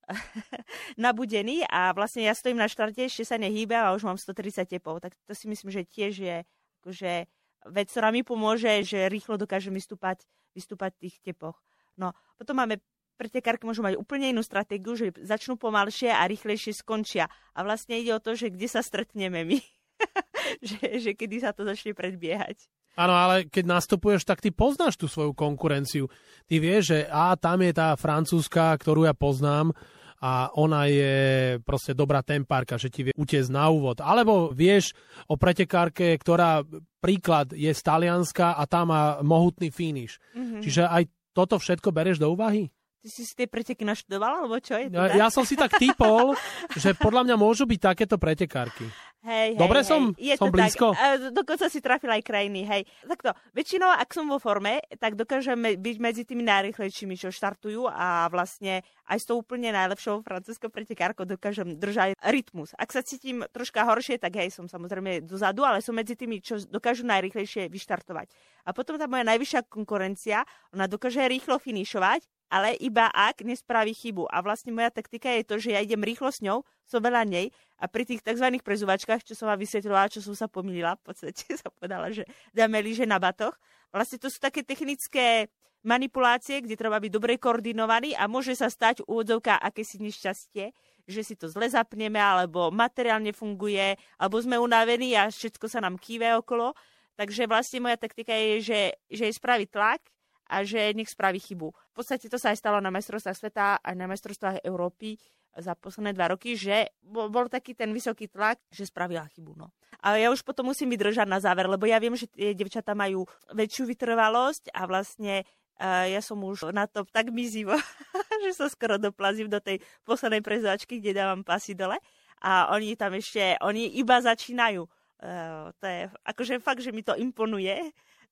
nabudený 1.06 1.66
a 1.70 1.94
vlastne 1.94 2.26
ja 2.26 2.34
stojím 2.38 2.62
na 2.62 2.70
štarte, 2.70 3.02
ešte 3.02 3.26
sa 3.26 3.38
nehýbe 3.42 3.74
a 3.74 3.94
už 3.98 4.06
mám 4.06 4.18
130 4.18 4.66
tepov. 4.70 5.02
Tak 5.02 5.18
to 5.26 5.34
si 5.34 5.50
myslím, 5.50 5.74
že 5.74 5.82
tiež 5.86 6.14
je 6.22 6.38
akože 6.82 7.26
vec, 7.70 7.90
ktorá 7.90 8.14
mi 8.14 8.22
pomôže, 8.22 8.86
že 8.86 9.10
rýchlo 9.10 9.38
dokážem 9.42 9.74
vystúpať, 9.74 10.26
vystúpať 10.54 10.94
v 10.98 11.02
tých 11.10 11.16
tepoch. 11.22 11.62
No, 11.98 12.12
potom 12.38 12.60
máme 12.60 12.82
pretekárky 13.16 13.64
môžu 13.64 13.82
mať 13.82 13.96
úplne 13.96 14.30
inú 14.32 14.44
stratégiu, 14.44 14.94
že 15.00 15.16
začnú 15.24 15.56
pomalšie 15.56 16.12
a 16.12 16.28
rýchlejšie 16.28 16.76
skončia. 16.76 17.32
A 17.56 17.64
vlastne 17.64 17.96
ide 17.96 18.12
o 18.12 18.20
to, 18.20 18.36
že 18.36 18.52
kde 18.52 18.68
sa 18.68 18.84
stretneme 18.84 19.48
my. 19.48 19.60
že, 20.68 21.00
že 21.00 21.12
kedy 21.16 21.40
sa 21.40 21.56
to 21.56 21.64
začne 21.64 21.96
predbiehať. 21.96 22.68
Áno, 22.96 23.12
ale 23.12 23.48
keď 23.52 23.76
nastupuješ, 23.76 24.24
tak 24.24 24.40
ty 24.40 24.56
poznáš 24.56 24.96
tú 24.96 25.12
svoju 25.12 25.36
konkurenciu. 25.36 26.08
Ty 26.48 26.56
vieš, 26.64 26.96
že 26.96 27.00
a 27.12 27.36
tam 27.36 27.60
je 27.60 27.76
tá 27.76 27.92
francúzska, 28.00 28.72
ktorú 28.80 29.04
ja 29.04 29.12
poznám, 29.12 29.76
a 30.20 30.52
ona 30.56 30.88
je 30.88 31.16
proste 31.64 31.92
dobrá 31.96 32.24
tempárka, 32.24 32.80
že 32.80 32.92
ti 32.92 33.08
vie 33.08 33.14
utiecť 33.16 33.50
na 33.52 33.68
úvod. 33.72 34.04
Alebo 34.04 34.52
vieš 34.52 34.96
o 35.32 35.36
pretekárke, 35.40 36.16
ktorá 36.20 36.64
príklad 37.00 37.54
je 37.56 37.72
z 37.72 37.82
Talianska 37.82 38.56
a 38.58 38.64
tá 38.68 38.84
má 38.84 39.20
mohutný 39.22 39.70
finish. 39.70 40.20
Mm-hmm. 40.34 40.62
Čiže 40.64 40.84
aj 40.88 41.04
toto 41.36 41.60
všetko 41.60 41.92
bereš 41.92 42.20
do 42.20 42.32
úvahy? 42.32 42.72
Ty 43.06 43.14
si 43.14 43.22
si 43.22 43.38
tie 43.38 43.46
preteky 43.46 43.86
naštudoval, 43.86 44.42
alebo 44.42 44.58
čo 44.58 44.82
je? 44.82 44.90
Ja, 44.90 45.14
ja 45.14 45.28
som 45.30 45.46
si 45.46 45.54
tak 45.54 45.78
typol, 45.78 46.34
že 46.82 46.98
podľa 46.98 47.30
mňa 47.30 47.36
môžu 47.38 47.70
byť 47.70 47.94
takéto 47.94 48.18
pretekárky. 48.18 48.90
Hej, 49.26 49.58
Dobre 49.58 49.82
hej, 49.82 49.90
som? 49.90 50.02
Je 50.18 50.34
som 50.34 50.50
blízko? 50.50 50.94
Tak. 50.94 51.34
Dokonca 51.34 51.66
si 51.70 51.82
trafil 51.86 52.10
aj 52.14 52.22
krajiny, 52.26 52.66
hej. 52.66 52.82
Takto, 53.06 53.34
väčšinou, 53.54 53.90
ak 53.94 54.10
som 54.10 54.26
vo 54.26 54.42
forme, 54.42 54.82
tak 55.02 55.18
dokážeme 55.18 55.78
byť 55.82 55.98
medzi 56.02 56.26
tými 56.26 56.46
najrychlejšími, 56.46 57.14
čo 57.14 57.34
štartujú 57.34 57.90
a 57.90 58.30
vlastne 58.30 58.82
aj 59.06 59.18
s 59.22 59.26
tou 59.26 59.42
úplne 59.42 59.74
najlepšou 59.74 60.22
francúzskou 60.26 60.70
pretekárkou 60.70 61.30
dokážem 61.30 61.78
držať 61.78 62.18
rytmus. 62.22 62.74
Ak 62.78 62.90
sa 62.90 63.06
cítim 63.06 63.46
troška 63.50 63.86
horšie, 63.86 64.18
tak 64.18 64.38
hej, 64.38 64.50
som 64.50 64.66
samozrejme 64.70 65.26
dozadu, 65.26 65.62
ale 65.66 65.82
som 65.82 65.98
medzi 65.98 66.14
tými, 66.14 66.42
čo 66.42 66.62
dokážu 66.62 67.06
najrychlejšie 67.06 67.70
vyštartovať. 67.70 68.30
A 68.66 68.78
potom 68.78 68.98
tá 68.98 69.10
moja 69.10 69.26
najvyššia 69.26 69.66
konkurencia, 69.70 70.46
ona 70.70 70.86
dokáže 70.86 71.26
rýchlo 71.26 71.58
finišovať, 71.58 72.30
ale 72.50 72.78
iba 72.78 73.10
ak 73.12 73.42
nespraví 73.42 73.94
chybu. 73.94 74.30
A 74.30 74.42
vlastne 74.42 74.72
moja 74.72 74.94
taktika 74.94 75.30
je 75.34 75.44
to, 75.44 75.56
že 75.58 75.74
ja 75.74 75.82
idem 75.82 76.02
rýchlo 76.02 76.30
s 76.30 76.42
ňou, 76.46 76.62
som 76.86 77.02
veľa 77.02 77.26
nej 77.26 77.50
a 77.82 77.90
pri 77.90 78.08
tých 78.08 78.24
tzv. 78.24 78.48
prezúvačkách, 78.62 79.26
čo 79.26 79.34
som 79.36 79.52
vám 79.52 79.60
vysvetlila, 79.60 80.12
čo 80.12 80.24
som 80.24 80.38
sa 80.38 80.48
pomýlila, 80.48 80.96
v 81.02 81.12
podstate 81.12 81.44
sa 81.62 81.68
povedala, 81.74 82.14
že 82.14 82.24
dáme 82.56 82.80
lyže 82.80 83.04
na 83.04 83.20
batoch. 83.20 83.58
Vlastne 83.92 84.20
to 84.22 84.28
sú 84.32 84.40
také 84.40 84.64
technické 84.64 85.50
manipulácie, 85.86 86.66
kde 86.66 86.76
treba 86.76 86.98
byť 86.98 87.12
dobre 87.14 87.38
koordinovaný 87.38 88.18
a 88.18 88.26
môže 88.26 88.58
sa 88.58 88.74
stať 88.74 89.06
úvodzovka 89.06 89.62
akési 89.62 90.02
nešťastie, 90.02 90.74
že 91.06 91.22
si 91.22 91.38
to 91.38 91.46
zle 91.46 91.70
zapneme, 91.70 92.18
alebo 92.18 92.74
materiálne 92.74 93.30
funguje, 93.30 93.94
alebo 94.18 94.42
sme 94.42 94.58
unavení 94.58 95.14
a 95.14 95.30
všetko 95.30 95.70
sa 95.70 95.86
nám 95.86 96.02
kýve 96.02 96.34
okolo. 96.42 96.74
Takže 97.16 97.46
vlastne 97.46 97.86
moja 97.86 97.96
taktika 98.02 98.34
je, 98.34 98.66
že, 98.66 98.82
že 99.08 99.24
je 99.30 99.34
spraviť 99.38 99.68
tlak, 99.72 100.02
a 100.46 100.62
že 100.62 100.94
nech 100.94 101.10
spraví 101.10 101.42
chybu. 101.42 101.74
V 101.74 101.94
podstate 101.94 102.30
to 102.30 102.38
sa 102.38 102.54
aj 102.54 102.62
stalo 102.62 102.78
na 102.78 102.94
majstrovstvách 102.94 103.38
sveta 103.38 103.82
a 103.82 103.90
na 103.98 104.06
majstrovstvách 104.06 104.62
Európy 104.62 105.18
za 105.56 105.72
posledné 105.76 106.12
dva 106.12 106.36
roky, 106.36 106.60
že 106.60 106.92
bol, 107.00 107.48
taký 107.48 107.72
ten 107.72 107.96
vysoký 107.96 108.28
tlak, 108.28 108.60
že 108.68 108.92
spravila 108.92 109.24
chybu. 109.32 109.56
No. 109.56 109.72
A 110.04 110.20
ja 110.20 110.28
už 110.28 110.44
potom 110.44 110.68
musím 110.68 110.92
vydržať 110.92 111.28
na 111.28 111.40
záver, 111.40 111.72
lebo 111.72 111.88
ja 111.88 111.96
viem, 111.96 112.12
že 112.14 112.28
tie 112.28 112.52
devčatá 112.52 112.92
majú 112.92 113.24
väčšiu 113.56 113.88
vytrvalosť 113.88 114.76
a 114.76 114.84
vlastne 114.84 115.48
uh, 115.80 116.06
ja 116.12 116.20
som 116.20 116.44
už 116.44 116.76
na 116.76 116.92
to 116.92 117.08
tak 117.08 117.32
mizivo, 117.32 117.74
že 118.44 118.52
sa 118.52 118.68
skoro 118.68 119.00
doplazím 119.00 119.48
do 119.48 119.64
tej 119.64 119.80
poslednej 120.04 120.44
prezáčky, 120.44 121.00
kde 121.00 121.16
dávam 121.16 121.42
pasy 121.42 121.72
dole. 121.72 121.96
A 122.44 122.76
oni 122.76 123.00
tam 123.00 123.16
ešte, 123.16 123.56
oni 123.64 123.96
iba 123.96 124.20
začínajú. 124.20 124.84
Uh, 125.24 125.72
to 125.80 125.86
je 125.88 126.00
akože 126.28 126.60
fakt, 126.60 126.84
že 126.84 126.92
mi 126.92 127.00
to 127.00 127.16
imponuje. 127.16 127.80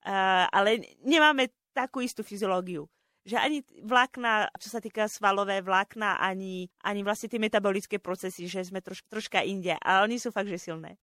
Uh, 0.03 0.43
ale 0.51 0.83
nemáme 1.07 1.47
takú 1.73 2.05
istú 2.05 2.21
fyziológiu 2.21 2.85
že 3.23 3.39
ani 3.39 3.63
vlákna, 3.87 4.51
čo 4.59 4.67
sa 4.67 4.83
týka 4.83 5.07
svalové 5.07 5.63
vlákna, 5.63 6.19
ani, 6.19 6.67
ani 6.83 7.01
vlastne 7.07 7.31
tie 7.31 7.39
metabolické 7.39 7.95
procesy, 7.95 8.51
že 8.51 8.67
sme 8.67 8.83
troš, 8.83 8.99
troška 9.07 9.39
inde. 9.39 9.79
A 9.79 10.03
oni 10.03 10.19
sú 10.19 10.27
fakt, 10.35 10.51
že 10.51 10.59
silné. 10.59 10.99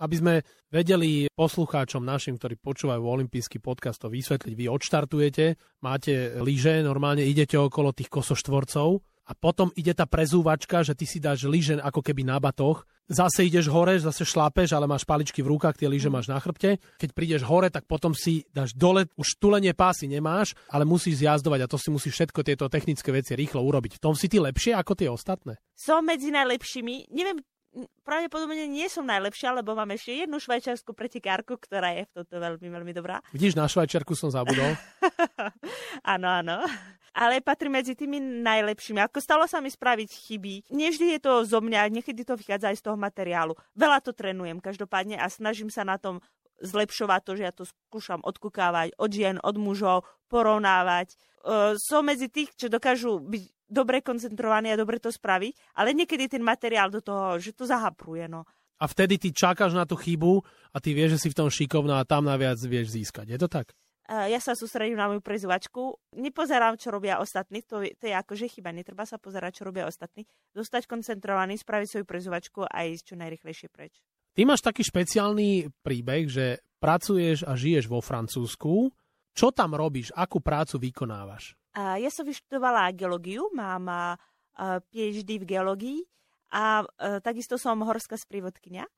Aby 0.00 0.16
sme 0.16 0.34
vedeli 0.72 1.28
poslucháčom 1.36 2.00
našim, 2.00 2.40
ktorí 2.40 2.56
počúvajú 2.56 3.04
olimpijský 3.04 3.60
podcast, 3.60 4.00
to 4.00 4.08
vysvetliť. 4.08 4.56
Vy 4.56 4.64
odštartujete, 4.72 5.60
máte 5.84 6.40
lyže, 6.40 6.80
normálne 6.80 7.28
idete 7.28 7.60
okolo 7.60 7.92
tých 7.92 8.08
kosoštvorcov, 8.08 9.04
a 9.30 9.32
potom 9.38 9.70
ide 9.78 9.94
tá 9.94 10.10
prezúvačka, 10.10 10.82
že 10.82 10.98
ty 10.98 11.06
si 11.06 11.22
dáš 11.22 11.46
lyže 11.46 11.78
ako 11.78 12.02
keby 12.02 12.26
na 12.26 12.42
batoch, 12.42 12.82
zase 13.06 13.46
ideš 13.46 13.70
hore, 13.70 13.94
zase 14.02 14.26
šlapeš, 14.26 14.74
ale 14.74 14.90
máš 14.90 15.06
paličky 15.06 15.38
v 15.38 15.54
rukách, 15.54 15.78
tie 15.78 15.86
lyže 15.86 16.10
mm. 16.10 16.14
máš 16.18 16.26
na 16.26 16.42
chrbte. 16.42 16.82
Keď 16.98 17.10
prídeš 17.14 17.46
hore, 17.46 17.70
tak 17.70 17.86
potom 17.86 18.10
si 18.10 18.42
dáš 18.50 18.74
dole, 18.74 19.06
už 19.14 19.38
tulenie 19.38 19.70
pásy 19.70 20.10
nemáš, 20.10 20.58
ale 20.66 20.82
musíš 20.82 21.22
zjazdovať 21.22 21.62
a 21.62 21.70
to 21.70 21.78
si 21.78 21.94
musíš 21.94 22.18
všetko 22.18 22.42
tieto 22.42 22.66
technické 22.66 23.14
veci 23.14 23.38
rýchlo 23.38 23.62
urobiť. 23.62 23.98
V 23.98 24.02
tom 24.02 24.18
si 24.18 24.26
ty 24.26 24.42
lepšie 24.42 24.74
ako 24.74 24.98
tie 24.98 25.06
ostatné? 25.06 25.62
Som 25.78 26.10
medzi 26.10 26.34
najlepšími. 26.34 27.14
Neviem, 27.14 27.38
pravdepodobne 28.02 28.66
nie 28.66 28.90
som 28.90 29.06
najlepšia, 29.06 29.54
lebo 29.54 29.78
mám 29.78 29.94
ešte 29.94 30.26
jednu 30.26 30.42
švajčiarsku 30.42 30.90
pretekárku, 30.90 31.54
ktorá 31.54 31.94
je 31.94 32.10
v 32.10 32.12
tomto 32.18 32.36
veľmi, 32.42 32.66
veľmi 32.66 32.92
dobrá. 32.94 33.22
Vidíš, 33.30 33.54
na 33.54 33.70
švajčiarku 33.70 34.18
som 34.18 34.34
zabudol. 34.34 34.74
áno, 36.14 36.26
áno. 36.26 36.66
Ale 37.10 37.42
patrí 37.42 37.66
medzi 37.66 37.98
tými 37.98 38.22
najlepšími. 38.22 39.02
Ako 39.02 39.18
stalo 39.18 39.44
sa 39.50 39.58
mi 39.58 39.66
spraviť 39.66 40.10
chyby. 40.14 40.54
Nevždy 40.70 41.18
je 41.18 41.20
to 41.20 41.42
zo 41.42 41.58
mňa, 41.58 41.90
niekedy 41.90 42.22
to 42.22 42.38
vychádza 42.38 42.70
aj 42.70 42.78
z 42.78 42.84
toho 42.86 42.96
materiálu. 42.96 43.58
Veľa 43.74 43.98
to 43.98 44.14
trénujem 44.14 44.62
každopádne 44.62 45.18
a 45.18 45.26
snažím 45.26 45.74
sa 45.74 45.82
na 45.82 45.98
tom 45.98 46.22
zlepšovať 46.60 47.20
to, 47.24 47.32
že 47.34 47.42
ja 47.42 47.52
to 47.56 47.64
skúšam 47.66 48.20
odkúkávať 48.22 48.94
od 49.00 49.10
žien, 49.10 49.36
od 49.40 49.56
mužov, 49.56 50.06
porovnávať. 50.28 51.16
Uh, 51.40 51.74
som 51.80 52.04
medzi 52.04 52.28
tých, 52.28 52.52
čo 52.52 52.68
dokážu 52.68 53.16
byť 53.16 53.42
dobre 53.70 54.04
koncentrovaní 54.04 54.70
a 54.70 54.76
dobre 54.76 55.00
to 55.00 55.08
spraviť, 55.08 55.78
ale 55.80 55.96
niekedy 55.96 56.28
ten 56.28 56.44
materiál 56.44 56.92
do 56.92 57.00
toho, 57.00 57.40
že 57.40 57.56
to 57.56 57.64
zahapruje. 57.64 58.28
No. 58.28 58.44
A 58.80 58.84
vtedy 58.88 59.16
ty 59.16 59.32
čakáš 59.32 59.72
na 59.72 59.88
tú 59.88 59.96
chybu 59.96 60.44
a 60.72 60.76
ty 60.82 60.92
vieš, 60.92 61.16
že 61.16 61.22
si 61.26 61.28
v 61.32 61.38
tom 61.38 61.48
šikovná 61.48 62.02
a 62.02 62.08
tam 62.08 62.28
naviac 62.28 62.60
vieš 62.60 62.92
získať. 62.92 63.28
Je 63.30 63.38
to 63.40 63.48
tak? 63.48 63.72
Ja 64.10 64.42
sa 64.42 64.58
sústredím 64.58 64.98
na 64.98 65.06
moju 65.06 65.22
prezvačku. 65.22 65.94
Nepozerám, 66.18 66.74
čo 66.74 66.90
robia 66.90 67.22
ostatní, 67.22 67.62
to, 67.62 67.86
to 67.94 68.10
je 68.10 68.14
akože 68.14 68.50
chyba, 68.50 68.74
netreba 68.74 69.06
sa 69.06 69.22
pozerať, 69.22 69.62
čo 69.62 69.70
robia 69.70 69.86
ostatní. 69.86 70.26
Zostať 70.50 70.90
koncentrovaný, 70.90 71.54
spraviť 71.54 71.86
svoju 71.86 72.06
prezvačku 72.10 72.66
a 72.66 72.90
ísť 72.90 73.04
čo 73.06 73.14
najrychlejšie 73.14 73.68
preč. 73.70 74.02
Ty 74.34 74.50
máš 74.50 74.66
taký 74.66 74.82
špeciálny 74.82 75.70
príbeh, 75.86 76.26
že 76.26 76.58
pracuješ 76.82 77.46
a 77.46 77.54
žiješ 77.54 77.86
vo 77.86 78.02
Francúzsku. 78.02 78.90
Čo 79.30 79.54
tam 79.54 79.78
robíš? 79.78 80.10
Akú 80.18 80.42
prácu 80.42 80.90
vykonávaš? 80.90 81.54
A 81.78 82.02
ja 82.02 82.10
som 82.10 82.26
vyštudovala 82.26 82.90
geológiu, 82.98 83.46
mám 83.54 83.86
a, 83.86 84.18
PhD 84.90 85.38
v 85.38 85.48
geológii 85.54 85.98
a, 86.50 86.82
a 86.82 87.22
takisto 87.22 87.54
som 87.54 87.78
horská 87.86 88.18
sprievodkynia. 88.18 88.90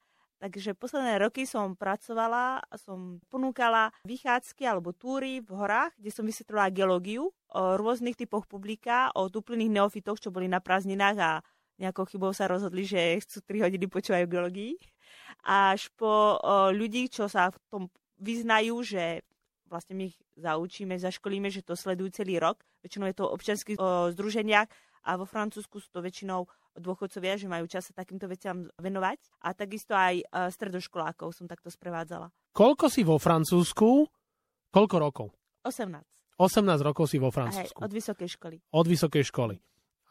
Takže 0.43 0.75
posledné 0.75 1.23
roky 1.23 1.47
som 1.47 1.79
pracovala, 1.79 2.67
som 2.75 3.23
ponúkala 3.31 3.95
vychádzky 4.03 4.67
alebo 4.67 4.91
túry 4.91 5.39
v 5.39 5.55
horách, 5.55 5.95
kde 5.95 6.11
som 6.11 6.27
vysvetlila 6.27 6.75
geológiu 6.75 7.31
o 7.55 7.79
rôznych 7.79 8.19
typoch 8.19 8.51
publika, 8.51 9.15
o 9.15 9.31
úplných 9.31 9.71
neofitoch, 9.71 10.19
čo 10.19 10.35
boli 10.35 10.51
na 10.51 10.59
prázdninách 10.59 11.17
a 11.23 11.31
nejakou 11.79 12.11
chybou 12.11 12.35
sa 12.35 12.51
rozhodli, 12.51 12.83
že 12.83 13.23
chcú 13.23 13.39
3 13.47 13.71
hodiny 13.71 13.87
počúvajú 13.87 14.27
geológii. 14.27 14.83
Až 15.47 15.95
po 15.95 16.11
o, 16.11 16.75
ľudí, 16.75 17.07
čo 17.07 17.31
sa 17.31 17.55
v 17.55 17.59
tom 17.71 17.83
vyznajú, 18.19 18.83
že 18.83 19.23
vlastne 19.71 19.95
my 19.95 20.11
ich 20.11 20.19
zaučíme, 20.35 20.99
zaškolíme, 20.99 21.55
že 21.55 21.63
to 21.63 21.79
sledujú 21.79 22.19
celý 22.19 22.43
rok. 22.43 22.67
Väčšinou 22.83 23.07
je 23.07 23.15
to 23.15 23.31
o 23.31 23.35
občanských 23.39 23.79
združeniach 24.19 24.67
a 25.07 25.11
vo 25.15 25.27
Francúzsku 25.27 25.79
sú 25.79 25.89
to 25.91 26.03
väčšinou 26.03 26.51
dôchodcovia, 26.77 27.37
že 27.37 27.51
majú 27.51 27.69
čas 27.69 27.89
sa 27.89 27.93
takýmto 27.97 28.29
veciam 28.29 28.69
venovať. 28.81 29.19
A 29.45 29.53
takisto 29.53 29.93
aj 29.93 30.21
e, 30.21 30.25
stredoškolákov 30.49 31.37
som 31.37 31.47
takto 31.49 31.69
sprevádzala. 31.69 32.33
Koľko 32.53 32.87
si 32.89 33.05
vo 33.05 33.17
Francúzsku? 33.21 34.09
Koľko 34.73 34.97
rokov? 34.97 35.27
18. 35.65 36.39
18 36.41 36.89
rokov 36.89 37.07
si 37.09 37.21
vo 37.21 37.29
Francúzsku. 37.29 37.79
Hej, 37.79 37.87
od 37.87 37.93
vysokej 37.93 38.29
školy. 38.35 38.57
Od 38.73 38.87
vysokej 38.89 39.25
školy. 39.29 39.57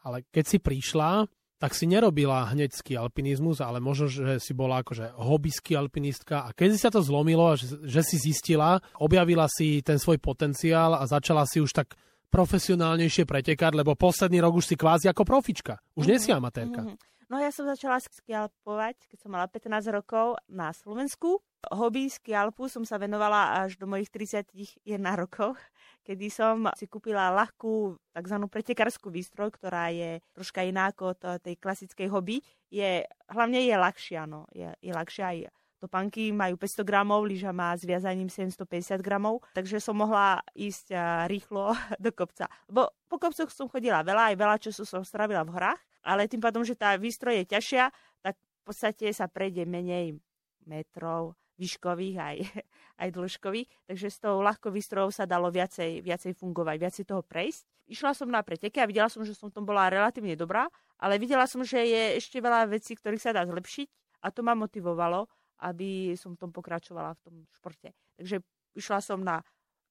Ale 0.02 0.26
keď 0.30 0.44
si 0.46 0.58
prišla, 0.58 1.26
tak 1.62 1.78
si 1.78 1.86
nerobila 1.86 2.50
hneď 2.50 2.74
ski 2.74 2.98
alpinizmus, 2.98 3.62
ale 3.62 3.78
možno, 3.78 4.10
že 4.10 4.42
si 4.42 4.50
bola 4.50 4.82
akože 4.82 5.14
hobbyský 5.14 5.78
alpinistka 5.78 6.42
a 6.42 6.50
keď 6.50 6.68
si 6.74 6.78
sa 6.82 6.90
to 6.90 6.98
zlomilo 6.98 7.54
a 7.54 7.54
že, 7.54 7.78
že 7.86 8.02
si 8.02 8.18
zistila, 8.18 8.82
objavila 8.98 9.46
si 9.46 9.78
ten 9.78 9.94
svoj 9.94 10.18
potenciál 10.18 10.98
a 10.98 11.06
začala 11.06 11.46
si 11.46 11.62
už 11.62 11.70
tak 11.70 11.94
profesionálnejšie 12.32 13.28
pretekať, 13.28 13.76
lebo 13.76 13.92
posledný 13.92 14.40
rok 14.40 14.56
už 14.56 14.72
si 14.72 14.76
kvázi 14.80 15.12
ako 15.12 15.28
profička. 15.28 15.76
Už 15.92 16.08
mm-hmm. 16.08 16.10
nie 16.10 16.18
si 16.18 16.30
amatérka. 16.32 16.80
Mm-hmm. 16.80 17.12
No 17.32 17.40
ja 17.40 17.48
som 17.48 17.64
začala 17.64 17.96
skialpovať, 17.96 19.08
keď 19.08 19.18
som 19.24 19.32
mala 19.32 19.48
15 19.48 19.88
rokov 19.88 20.36
na 20.52 20.68
Slovensku. 20.76 21.40
Hobby 21.72 22.12
skialpu 22.12 22.68
som 22.68 22.84
sa 22.84 23.00
venovala 23.00 23.64
až 23.64 23.80
do 23.80 23.88
mojich 23.88 24.12
31 24.12 24.76
rokov, 25.16 25.56
kedy 26.04 26.28
som 26.28 26.68
si 26.76 26.84
kúpila 26.84 27.32
ľahkú 27.32 27.96
tzv. 28.12 28.36
pretekárskú 28.52 29.08
výstroj, 29.08 29.48
ktorá 29.48 29.88
je 29.88 30.20
troška 30.36 30.60
iná 30.60 30.92
ako 30.92 31.16
tej 31.40 31.56
klasickej 31.56 32.12
hobby. 32.12 32.44
Je, 32.68 33.08
hlavne 33.32 33.64
je 33.64 33.74
ľahšia, 33.80 34.28
no. 34.28 34.44
Je, 34.52 34.68
je 34.84 34.92
ľahšia 34.92 35.24
aj 35.32 35.38
Topánky 35.82 36.30
majú 36.30 36.54
500 36.54 36.86
gramov, 36.86 37.26
lyža 37.26 37.50
má 37.50 37.74
s 37.74 37.82
viazaním 37.82 38.30
750 38.30 39.02
gramov, 39.02 39.42
takže 39.50 39.82
som 39.82 39.98
mohla 39.98 40.38
ísť 40.54 40.94
rýchlo 41.26 41.74
do 42.04 42.14
kopca. 42.14 42.46
Bo 42.70 42.94
po 43.10 43.18
kopcoch 43.18 43.50
som 43.50 43.66
chodila 43.66 44.06
veľa, 44.06 44.30
aj 44.30 44.36
veľa 44.38 44.56
času 44.62 44.86
som 44.86 45.02
stravila 45.02 45.42
v 45.42 45.58
horách, 45.58 45.82
ale 46.06 46.30
tým 46.30 46.38
pádom, 46.38 46.62
že 46.62 46.78
tá 46.78 46.94
výstroj 46.94 47.42
je 47.42 47.58
ťažšia, 47.58 47.90
tak 48.22 48.38
v 48.38 48.62
podstate 48.62 49.10
sa 49.10 49.26
prejde 49.26 49.66
menej 49.66 50.22
metrov, 50.70 51.34
výškových 51.58 52.16
aj, 52.18 52.36
aj 53.02 53.08
dĺžkových, 53.10 53.68
takže 53.90 54.06
s 54.06 54.22
tou 54.22 54.38
ľahkou 54.38 54.70
výstrojou 54.70 55.10
sa 55.10 55.26
dalo 55.26 55.50
viacej, 55.50 55.98
viacej 55.98 56.38
fungovať, 56.38 56.76
viacej 56.78 57.04
toho 57.10 57.26
prejsť. 57.26 57.66
Išla 57.90 58.14
som 58.14 58.30
na 58.30 58.38
preteky 58.46 58.78
a 58.78 58.86
videla 58.86 59.10
som, 59.10 59.26
že 59.26 59.34
som 59.34 59.50
tom 59.50 59.66
bola 59.66 59.90
relatívne 59.90 60.38
dobrá, 60.38 60.70
ale 61.02 61.18
videla 61.18 61.50
som, 61.50 61.66
že 61.66 61.82
je 61.82 62.22
ešte 62.22 62.38
veľa 62.38 62.70
vecí, 62.70 62.94
ktorých 62.94 63.18
sa 63.18 63.34
dá 63.34 63.42
zlepšiť 63.42 64.22
a 64.22 64.30
to 64.30 64.46
ma 64.46 64.54
motivovalo 64.54 65.26
aby 65.62 66.18
som 66.18 66.34
v 66.34 66.40
tom 66.42 66.50
pokračovala 66.50 67.14
v 67.16 67.20
tom 67.22 67.34
športe. 67.54 67.94
Takže 68.18 68.42
išla 68.74 68.98
som 68.98 69.22
na 69.22 69.40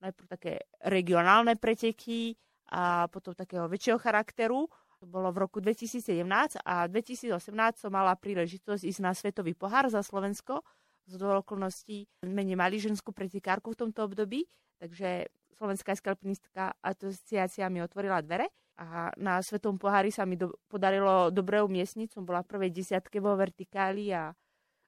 najprv 0.02 0.28
také 0.28 0.54
regionálne 0.84 1.56
preteky 1.56 2.36
a 2.74 3.08
potom 3.08 3.38
takého 3.38 3.70
väčšieho 3.70 4.02
charakteru. 4.02 4.68
To 5.02 5.06
bolo 5.10 5.34
v 5.34 5.42
roku 5.46 5.58
2017 5.62 6.62
a 6.62 6.86
2018 6.86 7.34
som 7.78 7.92
mala 7.94 8.14
príležitosť 8.14 8.84
ísť 8.86 9.02
na 9.02 9.14
Svetový 9.18 9.58
pohár 9.58 9.90
za 9.90 10.06
Slovensko. 10.06 10.62
Z 11.10 11.18
okolností 11.18 12.06
sme 12.22 12.46
nemali 12.46 12.78
ženskú 12.78 13.10
pretekárku 13.10 13.74
v 13.74 13.80
tomto 13.88 14.06
období, 14.06 14.46
takže 14.78 15.26
Slovenská 15.58 15.98
skalpinistka 15.98 16.78
asociácia 16.82 17.70
mi 17.74 17.82
otvorila 17.82 18.22
dvere 18.22 18.50
a 18.78 19.10
na 19.18 19.42
Svetom 19.42 19.78
pohári 19.78 20.14
sa 20.14 20.26
mi 20.26 20.38
do, 20.38 20.54
podarilo 20.70 21.30
dobre 21.34 21.62
umiestniť. 21.62 22.14
Som 22.14 22.26
bola 22.26 22.46
v 22.46 22.50
prvej 22.50 22.72
desiatke 22.74 23.22
vo 23.22 23.34
vertikáli 23.38 24.14
a 24.14 24.34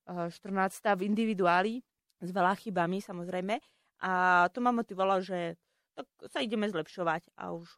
14. 0.07 0.99
v 0.99 1.01
individuáli 1.07 1.79
s 2.19 2.29
veľa 2.31 2.55
chybami 2.59 2.99
samozrejme. 2.99 3.59
A 4.03 4.45
to 4.51 4.59
ma 4.59 4.75
motivovalo, 4.75 5.23
že 5.23 5.55
tak 5.95 6.07
sa 6.27 6.39
ideme 6.43 6.67
zlepšovať 6.67 7.31
a 7.39 7.53
už 7.55 7.69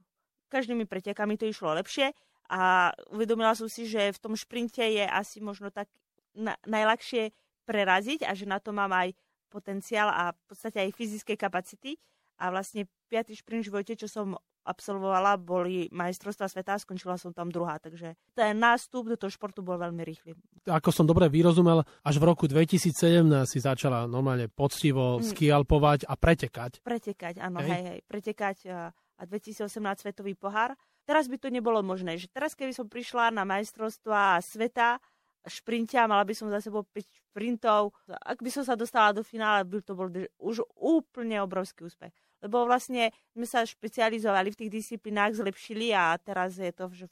každými 0.50 0.88
pretekami 0.88 1.36
to 1.38 1.46
išlo 1.46 1.76
lepšie 1.76 2.16
a 2.50 2.94
uvedomila 3.10 3.58
som 3.58 3.66
si, 3.66 3.90
že 3.90 4.14
v 4.14 4.22
tom 4.22 4.34
šprinte 4.38 4.82
je 4.82 5.06
asi 5.06 5.42
možno 5.42 5.74
tak 5.74 5.90
na, 6.38 6.54
najľahšie 6.70 7.34
preraziť 7.66 8.22
a 8.26 8.38
že 8.38 8.46
na 8.46 8.62
to 8.62 8.70
mám 8.70 8.94
aj 8.94 9.18
potenciál 9.50 10.14
a 10.14 10.32
v 10.34 10.42
podstate 10.46 10.78
aj 10.86 10.94
fyzické 10.94 11.34
kapacity. 11.34 11.98
A 12.36 12.52
vlastne 12.52 12.86
piatý 13.08 13.34
šprint 13.34 13.64
v 13.64 13.68
živote, 13.72 13.94
čo 13.96 14.12
som 14.12 14.36
absolvovala, 14.66 15.38
boli 15.38 15.86
majstrovstvá 15.94 16.50
sveta 16.50 16.76
a 16.76 16.82
skončila 16.82 17.22
som 17.22 17.30
tam 17.30 17.54
druhá. 17.54 17.78
Takže 17.78 18.18
ten 18.34 18.58
nástup 18.58 19.06
do 19.06 19.16
toho 19.16 19.30
športu 19.30 19.62
bol 19.62 19.78
veľmi 19.78 20.02
rýchly. 20.02 20.34
Ako 20.66 20.90
som 20.90 21.06
dobre 21.06 21.30
vyrozumel, 21.30 21.86
až 22.02 22.16
v 22.18 22.26
roku 22.26 22.50
2017 22.50 23.22
si 23.46 23.60
začala 23.62 24.10
normálne 24.10 24.50
poctivo 24.50 25.22
mm. 25.22 25.30
skialpovať 25.30 26.10
a 26.10 26.14
pretekať. 26.18 26.82
Pretekať, 26.82 27.38
áno, 27.38 27.62
hej, 27.62 27.70
hej, 27.70 27.84
hej 27.86 28.00
pretekať 28.10 28.58
a, 28.74 28.90
a 28.92 29.22
2018 29.30 29.70
svetový 30.02 30.34
pohár. 30.34 30.74
Teraz 31.06 31.30
by 31.30 31.38
to 31.38 31.54
nebolo 31.54 31.86
možné, 31.86 32.18
že 32.18 32.26
teraz 32.26 32.58
keby 32.58 32.74
som 32.74 32.90
prišla 32.90 33.30
na 33.30 33.46
majstrovstvá 33.46 34.42
sveta, 34.42 34.98
šprinte 35.46 35.94
a 36.02 36.10
mala 36.10 36.26
by 36.26 36.34
som 36.34 36.50
za 36.50 36.58
sebou 36.58 36.82
5 36.82 37.06
šprintov. 37.06 37.94
Ak 38.10 38.42
by 38.42 38.50
som 38.50 38.66
sa 38.66 38.74
dostala 38.74 39.14
do 39.14 39.22
finále, 39.22 39.62
by 39.62 39.86
to 39.86 39.94
bol 39.94 40.10
už 40.42 40.66
úplne 40.74 41.38
obrovský 41.46 41.86
úspech 41.86 42.25
lebo 42.44 42.68
vlastne 42.68 43.14
sme 43.32 43.48
sa 43.48 43.64
špecializovali 43.64 44.52
v 44.52 44.60
tých 44.66 44.72
disciplinách, 44.72 45.40
zlepšili 45.40 45.96
a 45.96 46.16
teraz 46.20 46.60
je 46.60 46.72
to, 46.76 46.92
že 46.92 47.06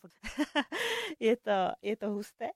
je 1.32 1.36
to, 1.40 1.58
je 1.80 1.96
to 1.96 2.08
husté. 2.12 2.48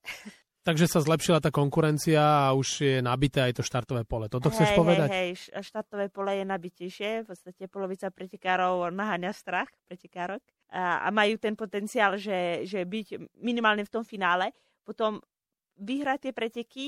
Takže 0.67 0.83
sa 0.83 0.99
zlepšila 0.99 1.39
tá 1.39 1.47
konkurencia 1.47 2.19
a 2.19 2.51
už 2.51 2.67
je 2.83 2.95
nabité 2.99 3.39
aj 3.39 3.55
to 3.55 3.63
štartové 3.63 4.03
pole. 4.03 4.27
Toto 4.27 4.51
chceš 4.51 4.75
hej, 4.75 4.77
povedať? 4.77 5.07
Hej, 5.07 5.31
hej, 5.47 5.63
štartové 5.63 6.11
pole 6.11 6.35
je 6.35 6.43
nabitejšie. 6.43 7.23
V 7.23 7.31
podstate 7.31 7.71
polovica 7.71 8.11
pretekárov 8.11 8.91
naháňa 8.91 9.31
strach, 9.31 9.71
pretekárok. 9.87 10.43
A, 10.67 11.07
a 11.07 11.09
majú 11.15 11.39
ten 11.39 11.55
potenciál, 11.55 12.19
že, 12.19 12.67
že 12.67 12.83
byť 12.83 13.39
minimálne 13.39 13.87
v 13.87 13.93
tom 13.95 14.03
finále. 14.03 14.51
Potom 14.83 15.23
vyhrať 15.79 16.27
tie 16.27 16.33
preteky 16.35 16.85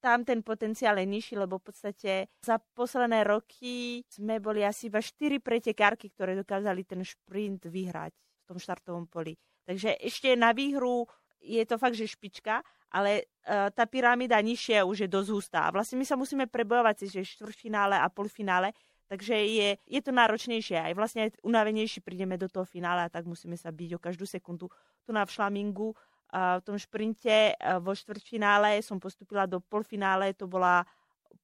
tam 0.00 0.24
ten 0.24 0.42
potenciál 0.42 0.98
je 1.00 1.06
nižší, 1.08 1.34
lebo 1.36 1.58
v 1.58 1.72
podstate 1.72 2.28
za 2.44 2.56
posledné 2.74 3.24
roky 3.24 4.04
sme 4.06 4.38
boli 4.38 4.62
asi 4.62 4.86
iba 4.86 5.00
4 5.00 5.40
pretekárky, 5.40 6.12
ktoré 6.12 6.36
dokázali 6.36 6.84
ten 6.84 7.02
šprint 7.02 7.66
vyhrať 7.66 8.12
v 8.14 8.44
tom 8.46 8.58
štartovom 8.60 9.10
poli. 9.10 9.34
Takže 9.66 9.98
ešte 9.98 10.38
na 10.38 10.54
výhru 10.54 11.10
je 11.42 11.62
to 11.66 11.76
fakt, 11.78 11.98
že 11.98 12.06
špička, 12.06 12.62
ale 12.94 13.26
uh, 13.26 13.68
tá 13.74 13.84
pyramída 13.86 14.38
nižšia 14.38 14.86
už 14.86 15.06
je 15.06 15.08
dosť 15.10 15.30
hustá. 15.34 15.60
A 15.66 15.74
vlastne 15.74 15.98
my 15.98 16.06
sa 16.06 16.14
musíme 16.14 16.46
prebojovať 16.46 17.10
že 17.10 17.26
štvrťfinále 17.26 17.98
a 17.98 18.06
polfinále, 18.06 18.70
takže 19.10 19.34
je, 19.34 19.68
je 19.86 20.00
to 20.02 20.14
náročnejšie. 20.14 20.78
Aj 20.78 20.94
vlastne 20.94 21.30
aj 21.30 21.38
unavenejší 21.42 22.02
prídeme 22.02 22.38
do 22.38 22.46
toho 22.46 22.66
finále 22.66 23.06
a 23.06 23.12
tak 23.12 23.26
musíme 23.26 23.58
sa 23.58 23.70
byť 23.74 23.98
o 23.98 24.02
každú 24.02 24.26
sekundu. 24.26 24.70
Tu 25.06 25.10
na 25.10 25.26
Šlamingu 25.26 25.94
v 26.32 26.60
tom 26.66 26.76
šprinte 26.76 27.54
vo 27.80 27.94
štvrťfinále 27.94 28.82
som 28.82 28.98
postupila 28.98 29.46
do 29.46 29.62
polfinále, 29.62 30.34
to 30.34 30.50
bola 30.50 30.82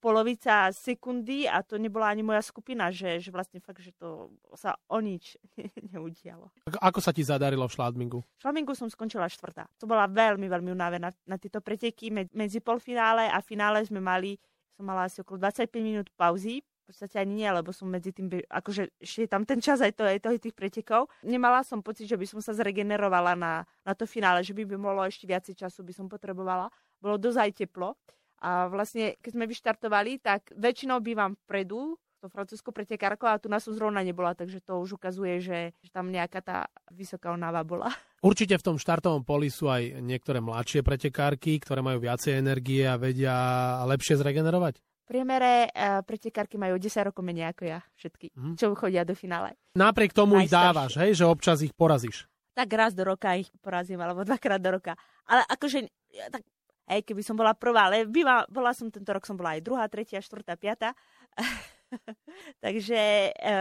polovica 0.02 0.74
sekundy 0.74 1.46
a 1.46 1.62
to 1.62 1.78
nebola 1.78 2.10
ani 2.10 2.26
moja 2.26 2.42
skupina, 2.42 2.90
že, 2.90 3.22
že 3.22 3.30
vlastne 3.30 3.62
fakt, 3.62 3.78
že 3.78 3.94
to 3.94 4.34
sa 4.58 4.74
o 4.90 4.98
nič 4.98 5.38
neudialo. 5.94 6.50
Ako 6.82 6.98
sa 6.98 7.14
ti 7.14 7.22
zadarilo 7.22 7.70
v 7.70 7.74
šladmingu? 7.78 8.18
V 8.18 8.40
šladmingu 8.42 8.74
som 8.74 8.90
skončila 8.90 9.30
štvrtá. 9.30 9.70
To 9.78 9.86
bola 9.86 10.10
veľmi, 10.10 10.50
veľmi 10.50 10.74
unavená 10.74 11.14
na 11.22 11.36
tieto 11.38 11.62
preteky. 11.62 12.10
Medzi 12.10 12.58
polfinále 12.58 13.30
a 13.30 13.38
finále 13.38 13.86
sme 13.86 14.02
mali, 14.02 14.42
som 14.74 14.82
mala 14.82 15.06
asi 15.06 15.22
okolo 15.22 15.38
25 15.46 15.70
minút 15.78 16.10
pauzy 16.18 16.66
v 16.82 16.90
podstate 16.90 17.22
ani 17.22 17.46
nie, 17.46 17.48
lebo 17.48 17.70
som 17.70 17.86
medzi 17.86 18.10
tým, 18.10 18.26
akože 18.50 18.98
je 18.98 19.30
tam 19.30 19.46
ten 19.46 19.62
čas 19.62 19.78
aj, 19.78 19.94
to, 19.94 20.02
aj 20.02 20.18
toho, 20.18 20.34
tých 20.34 20.58
pretekov. 20.58 21.06
Nemala 21.22 21.62
som 21.62 21.78
pocit, 21.78 22.10
že 22.10 22.18
by 22.18 22.26
som 22.26 22.42
sa 22.42 22.50
zregenerovala 22.58 23.38
na, 23.38 23.62
na 23.86 23.94
to 23.94 24.02
finále, 24.02 24.42
že 24.42 24.50
by 24.50 24.66
by 24.66 24.74
mohlo 24.74 25.06
ešte 25.06 25.30
viacej 25.30 25.54
času 25.54 25.86
by 25.86 25.94
som 25.94 26.10
potrebovala. 26.10 26.66
Bolo 26.98 27.22
dosť 27.22 27.38
aj 27.38 27.50
teplo. 27.54 27.94
A 28.42 28.66
vlastne, 28.66 29.14
keď 29.22 29.30
sme 29.38 29.46
vyštartovali, 29.46 30.18
tak 30.18 30.50
väčšinou 30.58 30.98
bývam 30.98 31.38
vpredu, 31.46 31.94
to 32.22 32.30
francúzsko 32.30 32.70
pretekárko 32.70 33.26
a 33.26 33.38
tu 33.42 33.50
nás 33.50 33.66
som 33.66 33.74
zrovna 33.74 33.98
nebola, 34.06 34.34
takže 34.38 34.62
to 34.62 34.78
už 34.78 34.94
ukazuje, 34.94 35.42
že, 35.42 35.74
že 35.82 35.90
tam 35.90 36.06
nejaká 36.06 36.38
tá 36.38 36.70
vysoká 36.94 37.34
onáva 37.34 37.66
bola. 37.66 37.90
Určite 38.22 38.54
v 38.54 38.66
tom 38.70 38.76
štartovom 38.78 39.26
poli 39.26 39.50
sú 39.50 39.66
aj 39.66 39.98
niektoré 39.98 40.38
mladšie 40.38 40.86
pretekárky, 40.86 41.58
ktoré 41.58 41.82
majú 41.82 41.98
viacej 41.98 42.38
energie 42.38 42.86
a 42.86 42.94
vedia 42.94 43.34
lepšie 43.90 44.22
zregenerovať? 44.22 44.78
Priemere 45.12 45.68
uh, 45.68 46.00
pretekárky 46.00 46.56
majú 46.56 46.80
10 46.80 47.12
rokov 47.12 47.20
menej 47.20 47.52
ako 47.52 47.68
ja, 47.68 47.84
všetky, 48.00 48.32
mm. 48.32 48.54
čo 48.56 48.72
chodia 48.72 49.04
do 49.04 49.12
finále. 49.12 49.52
Napriek 49.76 50.16
tomu 50.16 50.40
ich 50.40 50.48
dávaš, 50.48 50.96
hej, 50.96 51.20
že 51.20 51.28
občas 51.28 51.60
ich 51.60 51.76
porazíš. 51.76 52.24
Tak 52.56 52.72
raz 52.72 52.96
do 52.96 53.04
roka 53.04 53.36
ich 53.36 53.52
porazím, 53.60 54.00
alebo 54.00 54.24
dvakrát 54.24 54.56
do 54.56 54.72
roka. 54.72 54.96
Ale 55.28 55.44
akože, 55.52 55.84
tak, 56.32 56.40
hej, 56.88 57.04
keby 57.04 57.20
som 57.20 57.36
bola 57.36 57.52
prvá, 57.52 57.92
ale 57.92 58.08
býva, 58.08 58.48
bola 58.48 58.72
som 58.72 58.88
tento 58.88 59.12
rok, 59.12 59.28
som 59.28 59.36
bola 59.36 59.60
aj 59.60 59.60
druhá, 59.60 59.84
tretia, 59.92 60.24
štvrtá, 60.24 60.56
piata. 60.56 60.96
Takže 62.64 63.00
e, 63.28 63.52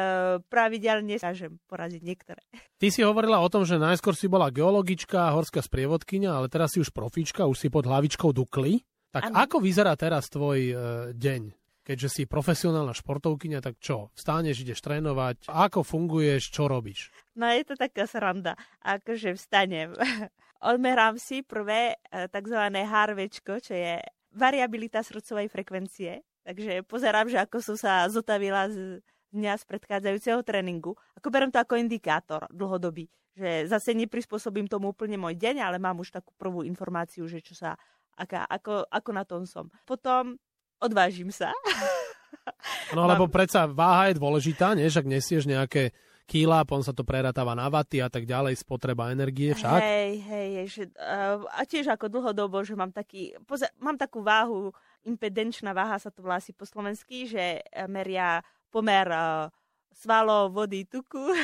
pravidelne 0.47 1.19
môžem 1.19 1.59
poraziť 1.67 1.99
niektoré. 1.99 2.39
Ty 2.79 2.87
si 2.87 3.03
hovorila 3.03 3.43
o 3.43 3.51
tom, 3.51 3.67
že 3.67 3.75
najskôr 3.75 4.15
si 4.15 4.31
bola 4.31 4.47
geologička, 4.47 5.35
horská 5.35 5.59
sprievodkynia, 5.59 6.31
ale 6.31 6.47
teraz 6.47 6.75
si 6.75 6.79
už 6.79 6.95
profička, 6.95 7.43
už 7.43 7.59
si 7.59 7.67
pod 7.67 7.83
hlavičkou 7.83 8.31
Dukly. 8.31 8.87
Tak 9.11 9.27
ano. 9.27 9.35
ako 9.43 9.59
vyzerá 9.59 9.93
teraz 9.99 10.31
tvoj 10.31 10.59
e, 10.71 10.75
deň? 11.11 11.41
Keďže 11.81 12.09
si 12.13 12.21
profesionálna 12.29 12.93
športovkyňa, 12.93 13.59
tak 13.59 13.75
čo? 13.81 14.13
Vstáneš, 14.15 14.63
ideš 14.63 14.79
trénovať? 14.85 15.49
Ako 15.49 15.81
funguješ? 15.83 16.53
Čo 16.53 16.69
robíš? 16.69 17.09
No 17.35 17.49
je 17.49 17.65
to 17.67 17.75
taká 17.75 18.07
sranda. 18.07 18.55
Akože 18.79 19.35
vstanem. 19.35 19.91
Odmerám 20.61 21.17
si 21.19 21.43
prvé 21.43 21.99
e, 22.07 22.29
tzv. 22.31 22.59
HRVčko, 22.71 23.59
čo 23.59 23.73
je 23.75 23.99
variabilita 24.31 25.03
srdcovej 25.03 25.51
frekvencie. 25.51 26.23
Takže 26.47 26.87
pozerám, 26.87 27.27
že 27.27 27.41
ako 27.41 27.57
som 27.59 27.77
sa 27.77 28.07
zotavila 28.07 28.69
z 28.71 29.03
dňa 29.31 29.53
z 29.59 29.63
predchádzajúceho 29.67 30.39
tréningu. 30.43 30.95
Ako 31.17 31.27
beriem 31.31 31.51
to 31.51 31.59
ako 31.59 31.79
indikátor 31.79 32.45
dlhodobý, 32.51 33.07
že 33.33 33.65
zase 33.67 33.95
neprispôsobím 33.95 34.67
tomu 34.67 34.91
úplne 34.91 35.15
môj 35.15 35.39
deň, 35.39 35.63
ale 35.63 35.77
mám 35.79 35.99
už 35.99 36.11
takú 36.11 36.35
prvú 36.35 36.67
informáciu, 36.67 37.25
že 37.25 37.39
čo 37.39 37.55
sa, 37.55 37.79
aká, 38.17 38.45
ako, 38.47 38.87
ako 38.87 39.09
na 39.11 39.23
tom 39.23 39.43
som. 39.47 39.67
Potom 39.85 40.37
odvážim 40.81 41.29
sa. 41.29 41.53
No 42.95 43.05
lebo 43.05 43.27
predsa 43.27 43.67
váha 43.67 44.11
je 44.11 44.19
dôležitá, 44.19 44.73
nie? 44.73 44.87
Však 44.87 45.07
nesieš 45.07 45.47
nejaké 45.47 45.91
kýla, 46.31 46.63
potom 46.63 46.79
sa 46.79 46.95
to 46.95 47.03
prerátáva 47.03 47.51
na 47.51 47.67
vaty 47.67 47.99
a 47.99 48.07
tak 48.07 48.23
ďalej, 48.23 48.55
spotreba 48.55 49.11
energie 49.11 49.51
však. 49.51 49.79
Hej, 49.83 50.11
hej, 50.23 50.49
že, 50.71 50.83
uh, 50.95 51.43
a 51.51 51.67
tiež 51.67 51.91
ako 51.91 52.07
dlhodobo, 52.07 52.63
že 52.63 52.71
mám, 52.79 52.95
taký, 52.95 53.35
poza, 53.43 53.67
mám 53.83 53.99
takú 53.99 54.23
váhu, 54.23 54.71
impedenčná 55.03 55.75
váha 55.75 55.99
sa 55.99 56.07
to 56.07 56.23
volá 56.23 56.39
asi 56.39 56.55
po 56.55 56.63
slovensky, 56.63 57.27
že 57.27 57.59
eh, 57.59 57.87
meria 57.91 58.39
pomer 58.71 59.11
uh, 59.11 59.51
svalov, 59.91 60.55
vody, 60.55 60.87
tuku, 60.87 61.35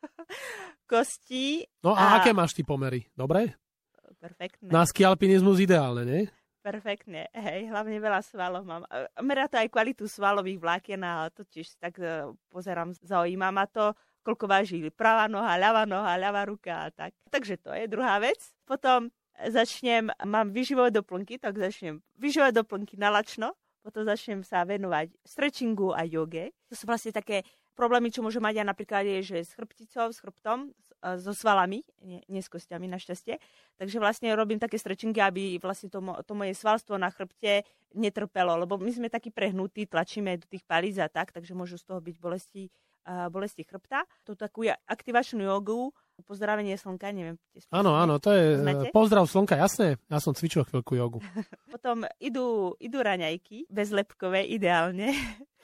kostí. 0.90 1.68
No 1.84 1.92
a, 1.92 2.16
a 2.16 2.24
aké 2.24 2.32
máš 2.32 2.56
ty 2.56 2.64
pomery? 2.64 3.04
Dobre? 3.12 3.52
Perfektné. 4.22 4.70
Na 4.70 4.86
skialpinizmus 4.86 5.58
ideálne, 5.58 6.06
nie? 6.06 6.22
Perfektne, 6.62 7.26
hej, 7.34 7.66
hlavne 7.74 7.98
veľa 7.98 8.22
svalov 8.22 8.62
mám. 8.62 8.86
Merá 9.18 9.50
to 9.50 9.58
aj 9.58 9.66
kvalitu 9.66 10.06
svalových 10.06 10.62
vlákien 10.62 11.02
a 11.02 11.26
to 11.34 11.42
tiež 11.42 11.74
tak 11.82 11.98
pozerám, 12.54 12.94
zaujíma 13.02 13.50
ma 13.50 13.66
to 13.66 13.90
koľko 14.22 14.46
váži 14.46 14.78
pravá 14.94 15.26
noha, 15.26 15.58
ľavá 15.58 15.82
noha, 15.82 16.14
ľavá 16.14 16.46
ruka 16.46 16.86
a 16.86 16.88
tak. 16.94 17.10
Takže 17.34 17.58
to 17.58 17.74
je 17.74 17.90
druhá 17.90 18.22
vec. 18.22 18.38
Potom 18.62 19.10
začnem, 19.34 20.14
mám 20.22 20.54
vyživové 20.54 20.94
doplnky, 20.94 21.42
tak 21.42 21.58
začnem 21.58 21.98
vyživové 22.14 22.54
doplnky 22.54 22.94
na 22.94 23.10
lačno, 23.10 23.58
potom 23.82 24.06
začnem 24.06 24.46
sa 24.46 24.62
venovať 24.62 25.10
stretchingu 25.26 25.90
a 25.90 26.06
joge. 26.06 26.54
To 26.70 26.78
sú 26.78 26.86
vlastne 26.86 27.10
také 27.10 27.42
problémy, 27.74 28.14
čo 28.14 28.22
môže 28.22 28.38
mať 28.38 28.62
aj 28.62 28.66
napríklad 28.70 29.02
je, 29.02 29.18
že 29.34 29.38
s 29.42 29.50
chrbticou, 29.58 30.14
s 30.14 30.22
chrbtom, 30.22 30.70
so 31.02 31.34
svalami, 31.34 31.82
nie, 32.00 32.22
nie 32.30 32.38
s 32.38 32.48
kostiami 32.48 32.86
našťastie. 32.86 33.42
Takže 33.76 33.98
vlastne 33.98 34.30
robím 34.38 34.62
také 34.62 34.78
stretchingy, 34.78 35.18
aby 35.18 35.42
vlastne 35.58 35.90
to, 35.90 35.98
to 35.98 36.32
moje 36.32 36.54
svalstvo 36.54 36.94
na 36.94 37.10
chrbte 37.10 37.66
netrpelo, 37.92 38.54
lebo 38.56 38.78
my 38.78 38.88
sme 38.88 39.10
takí 39.10 39.34
prehnutí, 39.34 39.90
tlačíme 39.90 40.38
do 40.38 40.46
tých 40.46 40.62
palíc 40.64 40.96
a 41.02 41.10
tak, 41.10 41.34
takže 41.34 41.52
môžu 41.52 41.76
z 41.76 41.84
toho 41.90 42.00
byť 42.00 42.16
bolesti 42.16 42.70
bolesti 43.30 43.66
chrbta. 43.66 44.06
To 44.26 44.38
takú 44.38 44.66
aktivačnú 44.86 45.42
jogu, 45.42 45.90
pozdravenie 46.22 46.78
slnka, 46.78 47.10
neviem. 47.10 47.34
Áno, 47.74 47.98
áno, 47.98 48.22
to 48.22 48.30
je 48.30 48.62
Znáte? 48.62 48.94
pozdrav 48.94 49.26
slnka, 49.26 49.58
jasné. 49.58 49.98
Ja 50.06 50.22
som 50.22 50.38
cvičil 50.38 50.62
chvíľku 50.62 50.94
jogu. 50.94 51.18
potom 51.74 52.06
idú, 52.22 52.78
idú 52.78 53.02
raňajky, 53.02 53.66
bezlepkové 53.66 54.46
ideálne. 54.46 55.10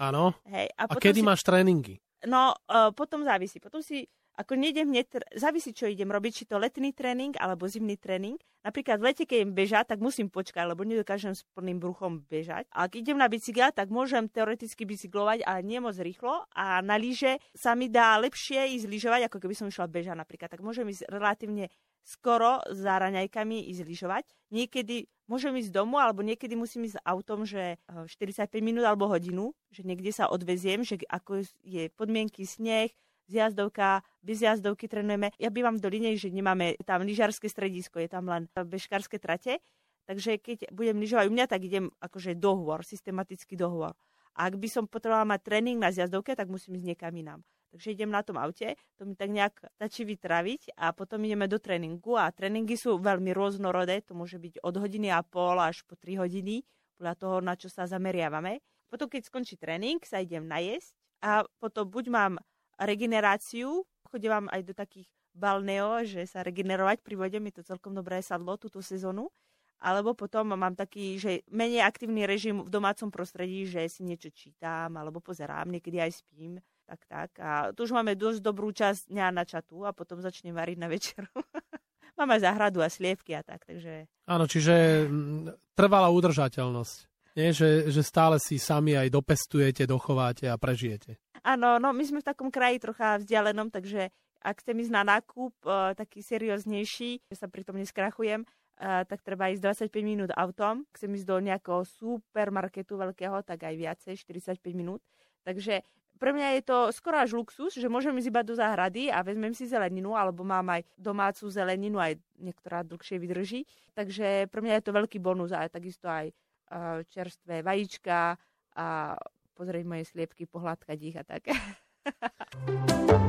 Áno. 0.03 0.35
Hej, 0.51 0.75
a, 0.75 0.91
a 0.91 0.95
kedy 0.99 1.23
si... 1.23 1.27
máš 1.27 1.47
tréningy? 1.47 2.03
No, 2.27 2.59
uh, 2.67 2.91
potom 2.91 3.23
závisí. 3.23 3.63
Potom 3.63 3.79
si 3.79 4.11
ako 4.39 4.55
nejdem 4.55 4.95
hneď, 4.95 5.35
závisí, 5.35 5.75
čo 5.75 5.91
idem 5.91 6.07
robiť, 6.07 6.33
či 6.33 6.45
to 6.47 6.63
letný 6.63 6.95
tréning 6.95 7.35
alebo 7.43 7.67
zimný 7.67 7.99
tréning. 7.99 8.39
Napríklad 8.63 9.03
v 9.03 9.11
lete, 9.11 9.25
keď 9.27 9.43
idem 9.43 9.55
bežať, 9.55 9.85
tak 9.91 9.99
musím 9.99 10.31
počkať, 10.31 10.63
lebo 10.63 10.87
nedokážem 10.87 11.35
s 11.35 11.43
plným 11.59 11.83
bruchom 11.83 12.23
bežať. 12.31 12.71
A 12.71 12.87
ak 12.87 12.95
idem 12.95 13.19
na 13.19 13.27
bicykla, 13.27 13.75
tak 13.75 13.91
môžem 13.91 14.31
teoreticky 14.31 14.87
bicyklovať, 14.87 15.43
ale 15.43 15.67
nie 15.67 15.83
moc 15.83 15.99
rýchlo. 15.99 16.47
A 16.55 16.79
na 16.87 16.95
lyže 16.95 17.43
sa 17.51 17.75
mi 17.75 17.91
dá 17.91 18.15
lepšie 18.23 18.79
ísť 18.79 18.87
lyžovať, 18.87 19.21
ako 19.27 19.39
keby 19.43 19.55
som 19.59 19.67
išla 19.67 19.91
bežať 19.91 20.15
napríklad. 20.15 20.55
Tak 20.55 20.63
môžem 20.63 20.87
ísť 20.87 21.11
relatívne 21.11 21.67
skoro 22.07 22.63
za 22.71 22.97
raňajkami 22.97 23.69
ísť 23.75 23.83
lyžovať. 23.85 24.25
Niekedy 24.55 25.11
môžem 25.29 25.53
ísť 25.61 25.77
domu, 25.77 26.01
alebo 26.01 26.25
niekedy 26.25 26.57
musím 26.57 26.89
ísť 26.89 27.05
autom, 27.05 27.45
že 27.45 27.77
45 27.85 28.49
eh, 28.49 28.65
minút 28.65 28.89
alebo 28.89 29.13
hodinu, 29.13 29.53
že 29.69 29.85
niekde 29.85 30.09
sa 30.09 30.33
odveziem, 30.33 30.81
že 30.83 30.97
ako 31.05 31.45
je 31.61 31.93
podmienky 31.93 32.49
sneh, 32.49 32.89
zjazdovka, 33.29 34.03
bez 34.25 34.41
jazdovky 34.41 34.89
trénujeme. 34.89 35.31
Ja 35.37 35.53
bývam 35.53 35.77
v 35.77 35.85
Doline, 35.85 36.11
že 36.17 36.33
nemáme 36.33 36.81
tam 36.83 37.05
lyžarské 37.05 37.47
stredisko, 37.47 38.01
je 38.01 38.09
tam 38.09 38.27
len 38.27 38.49
bežkárske 38.53 39.21
trate. 39.21 39.61
Takže 40.09 40.41
keď 40.41 40.73
budem 40.73 40.97
lyžovať 41.05 41.29
u 41.29 41.33
mňa, 41.37 41.47
tak 41.47 41.61
idem 41.69 41.93
akože 42.01 42.33
dohovor, 42.41 42.81
systematický 42.81 43.61
dohovor. 43.61 43.93
A 44.33 44.49
ak 44.49 44.57
by 44.57 44.69
som 44.71 44.89
potrebovala 44.89 45.37
mať 45.37 45.41
tréning 45.45 45.77
na 45.77 45.93
zjazdovke, 45.93 46.33
tak 46.33 46.49
musím 46.49 46.81
ísť 46.81 46.87
niekam 46.97 47.13
inám. 47.13 47.41
Takže 47.69 47.93
idem 47.93 48.09
na 48.09 48.25
tom 48.25 48.41
aute, 48.41 48.81
to 48.97 49.05
mi 49.05 49.13
tak 49.13 49.29
nejak 49.29 49.61
stačí 49.77 50.09
vytraviť 50.09 50.73
a 50.81 50.97
potom 50.97 51.21
ideme 51.21 51.45
do 51.45 51.61
tréningu 51.61 52.17
a 52.17 52.33
tréningy 52.33 52.81
sú 52.81 52.97
veľmi 52.97 53.37
rôznorodé, 53.37 54.01
to 54.01 54.17
môže 54.17 54.41
byť 54.41 54.65
od 54.65 54.75
hodiny 54.81 55.13
a 55.13 55.21
pol 55.21 55.61
až 55.61 55.85
po 55.85 55.93
3 55.93 56.25
hodiny, 56.25 56.65
podľa 56.97 57.15
toho, 57.21 57.37
na 57.45 57.61
čo 57.61 57.69
sa 57.69 57.85
zameriavame. 57.85 58.65
Potom, 58.89 59.05
keď 59.05 59.29
skončí 59.29 59.61
tréning, 59.61 60.01
sa 60.01 60.25
idem 60.25 60.49
najesť 60.49 60.97
a 61.21 61.45
potom 61.61 61.85
buď 61.85 62.05
mám 62.09 62.33
regeneráciu. 62.81 63.85
Chodím 64.09 64.49
aj 64.49 64.63
do 64.65 64.73
takých 64.73 65.09
balneo, 65.37 66.03
že 66.03 66.25
sa 66.27 66.43
regenerovať 66.43 67.05
pri 67.05 67.15
vode, 67.15 67.39
mi 67.39 67.55
to 67.55 67.63
celkom 67.63 67.95
dobre 67.95 68.19
sadlo 68.25 68.59
túto 68.59 68.83
sezónu. 68.83 69.31
Alebo 69.79 70.11
potom 70.11 70.59
mám 70.59 70.75
taký, 70.75 71.23
že 71.23 71.47
menej 71.55 71.87
aktívny 71.87 72.27
režim 72.27 72.67
v 72.67 72.71
domácom 72.71 73.15
prostredí, 73.15 73.63
že 73.63 73.87
si 73.87 74.03
niečo 74.03 74.35
čítam 74.35 74.91
alebo 74.99 75.23
pozerám, 75.23 75.71
niekedy 75.71 76.03
aj 76.03 76.19
spím. 76.19 76.59
Tak, 76.83 77.01
tak. 77.07 77.31
A 77.39 77.71
tu 77.71 77.87
už 77.87 77.95
máme 77.95 78.19
dosť 78.19 78.43
dobrú 78.43 78.75
časť 78.75 79.07
dňa 79.13 79.27
na 79.31 79.45
čatu 79.47 79.87
a 79.87 79.95
potom 79.95 80.19
začnem 80.19 80.51
variť 80.51 80.79
na 80.83 80.89
večeru. 80.91 81.31
mám 82.19 82.35
aj 82.35 82.43
záhradu 82.43 82.83
a 82.83 82.91
sliepky 82.91 83.39
a 83.39 83.47
tak, 83.47 83.63
takže... 83.63 84.11
Áno, 84.27 84.51
čiže 84.51 85.07
mm, 85.07 85.79
trvalá 85.79 86.11
udržateľnosť. 86.11 86.97
Nie, 87.39 87.55
že, 87.55 87.87
že 87.87 88.03
stále 88.03 88.43
si 88.43 88.59
sami 88.59 88.99
aj 88.99 89.15
dopestujete, 89.15 89.87
dochováte 89.87 90.51
a 90.51 90.59
prežijete. 90.59 91.23
Áno, 91.43 91.79
no 91.79 91.95
my 91.95 92.05
sme 92.05 92.19
v 92.23 92.29
takom 92.29 92.49
kraji 92.49 92.83
trocha 92.83 93.19
vzdialenom, 93.21 93.71
takže 93.71 94.11
ak 94.39 94.63
chcem 94.63 94.79
ísť 94.79 94.93
na 94.95 95.03
nákup 95.03 95.55
uh, 95.67 95.93
taký 95.99 96.23
serióznejší, 96.23 97.27
že 97.27 97.37
sa 97.37 97.51
pritom 97.51 97.75
neskrachujem, 97.75 98.47
uh, 98.47 99.03
tak 99.03 99.23
treba 99.27 99.51
ísť 99.51 99.91
25 99.91 100.07
minút 100.07 100.31
autom. 100.39 100.87
Chcem 100.95 101.11
ísť 101.11 101.27
do 101.27 101.37
nejakého 101.43 101.83
supermarketu 101.83 102.95
veľkého, 102.95 103.43
tak 103.43 103.67
aj 103.67 103.75
viacej, 103.75 104.15
45 104.15 104.63
minút. 104.79 105.03
Takže 105.43 105.83
pre 106.19 106.35
mňa 106.35 106.59
je 106.59 106.63
to 106.67 106.79
skoro 106.91 107.23
až 107.23 107.35
luxus, 107.39 107.79
že 107.79 107.87
môžem 107.87 108.15
ísť 108.19 108.31
iba 108.31 108.43
do 108.43 108.55
záhrady 108.55 109.07
a 109.11 109.23
vezmem 109.23 109.55
si 109.55 109.71
zeleninu, 109.71 110.19
alebo 110.19 110.43
mám 110.43 110.67
aj 110.75 110.83
domácu 110.99 111.47
zeleninu, 111.47 112.03
aj 112.03 112.19
niektorá 112.39 112.83
dlhšie 112.83 113.23
vydrží. 113.23 113.63
Takže 113.95 114.51
pre 114.51 114.61
mňa 114.63 114.83
je 114.83 114.85
to 114.87 114.93
veľký 114.95 115.19
bonus 115.23 115.55
a 115.55 115.67
takisto 115.71 116.11
aj 116.11 116.31
uh, 116.31 117.03
čerstvé 117.07 117.63
vajíčka 117.63 118.35
a 118.79 119.15
pozrieť 119.59 119.83
moje 119.83 120.07
sliepky, 120.07 120.47
pohľadkať 120.47 120.99
ich 121.03 121.19
a 121.19 121.27
tak. 121.27 121.51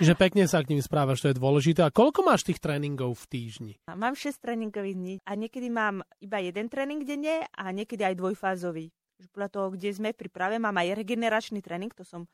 Čiže 0.00 0.16
pekne 0.16 0.48
sa 0.48 0.64
k 0.64 0.72
ním 0.72 0.80
správaš, 0.80 1.20
to 1.20 1.28
je 1.28 1.36
dôležité. 1.36 1.84
A 1.84 1.92
koľko 1.92 2.24
máš 2.24 2.48
tých 2.48 2.56
tréningov 2.56 3.20
v 3.20 3.24
týždni? 3.36 3.72
Mám 3.84 4.16
6 4.16 4.32
tréningových 4.40 4.96
dní 4.96 5.14
a 5.28 5.36
niekedy 5.36 5.68
mám 5.68 6.00
iba 6.24 6.40
jeden 6.40 6.72
tréning 6.72 7.04
denne 7.04 7.44
a 7.52 7.68
niekedy 7.68 8.08
aj 8.08 8.16
dvojfázový. 8.16 8.88
Podľa 9.28 9.48
toho, 9.52 9.66
kde 9.76 9.92
sme 9.92 10.16
v 10.16 10.24
príprave, 10.24 10.56
mám 10.56 10.72
aj 10.80 10.96
regeneračný 10.96 11.60
tréning, 11.60 11.92
to 11.92 12.00
som 12.08 12.24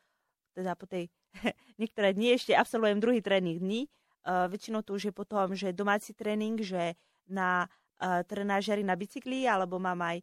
teda 0.55 0.79
po 0.79 0.87
tej 0.87 1.11
niektoré 1.83 2.15
dni 2.15 2.39
ešte 2.39 2.55
absolvujem 2.55 3.03
druhý 3.03 3.19
tréning 3.19 3.59
dní. 3.59 3.91
Uh, 4.23 4.47
väčšinou 4.47 4.87
to 4.87 4.95
už 4.95 5.11
je 5.11 5.13
potom, 5.15 5.51
že 5.59 5.75
domáci 5.75 6.15
tréning, 6.15 6.63
že 6.63 6.95
na 7.27 7.67
trenážery 8.01 8.85
na 8.85 8.95
bicykli, 8.97 9.49
alebo 9.49 9.81
mám 9.81 10.01
aj 10.05 10.19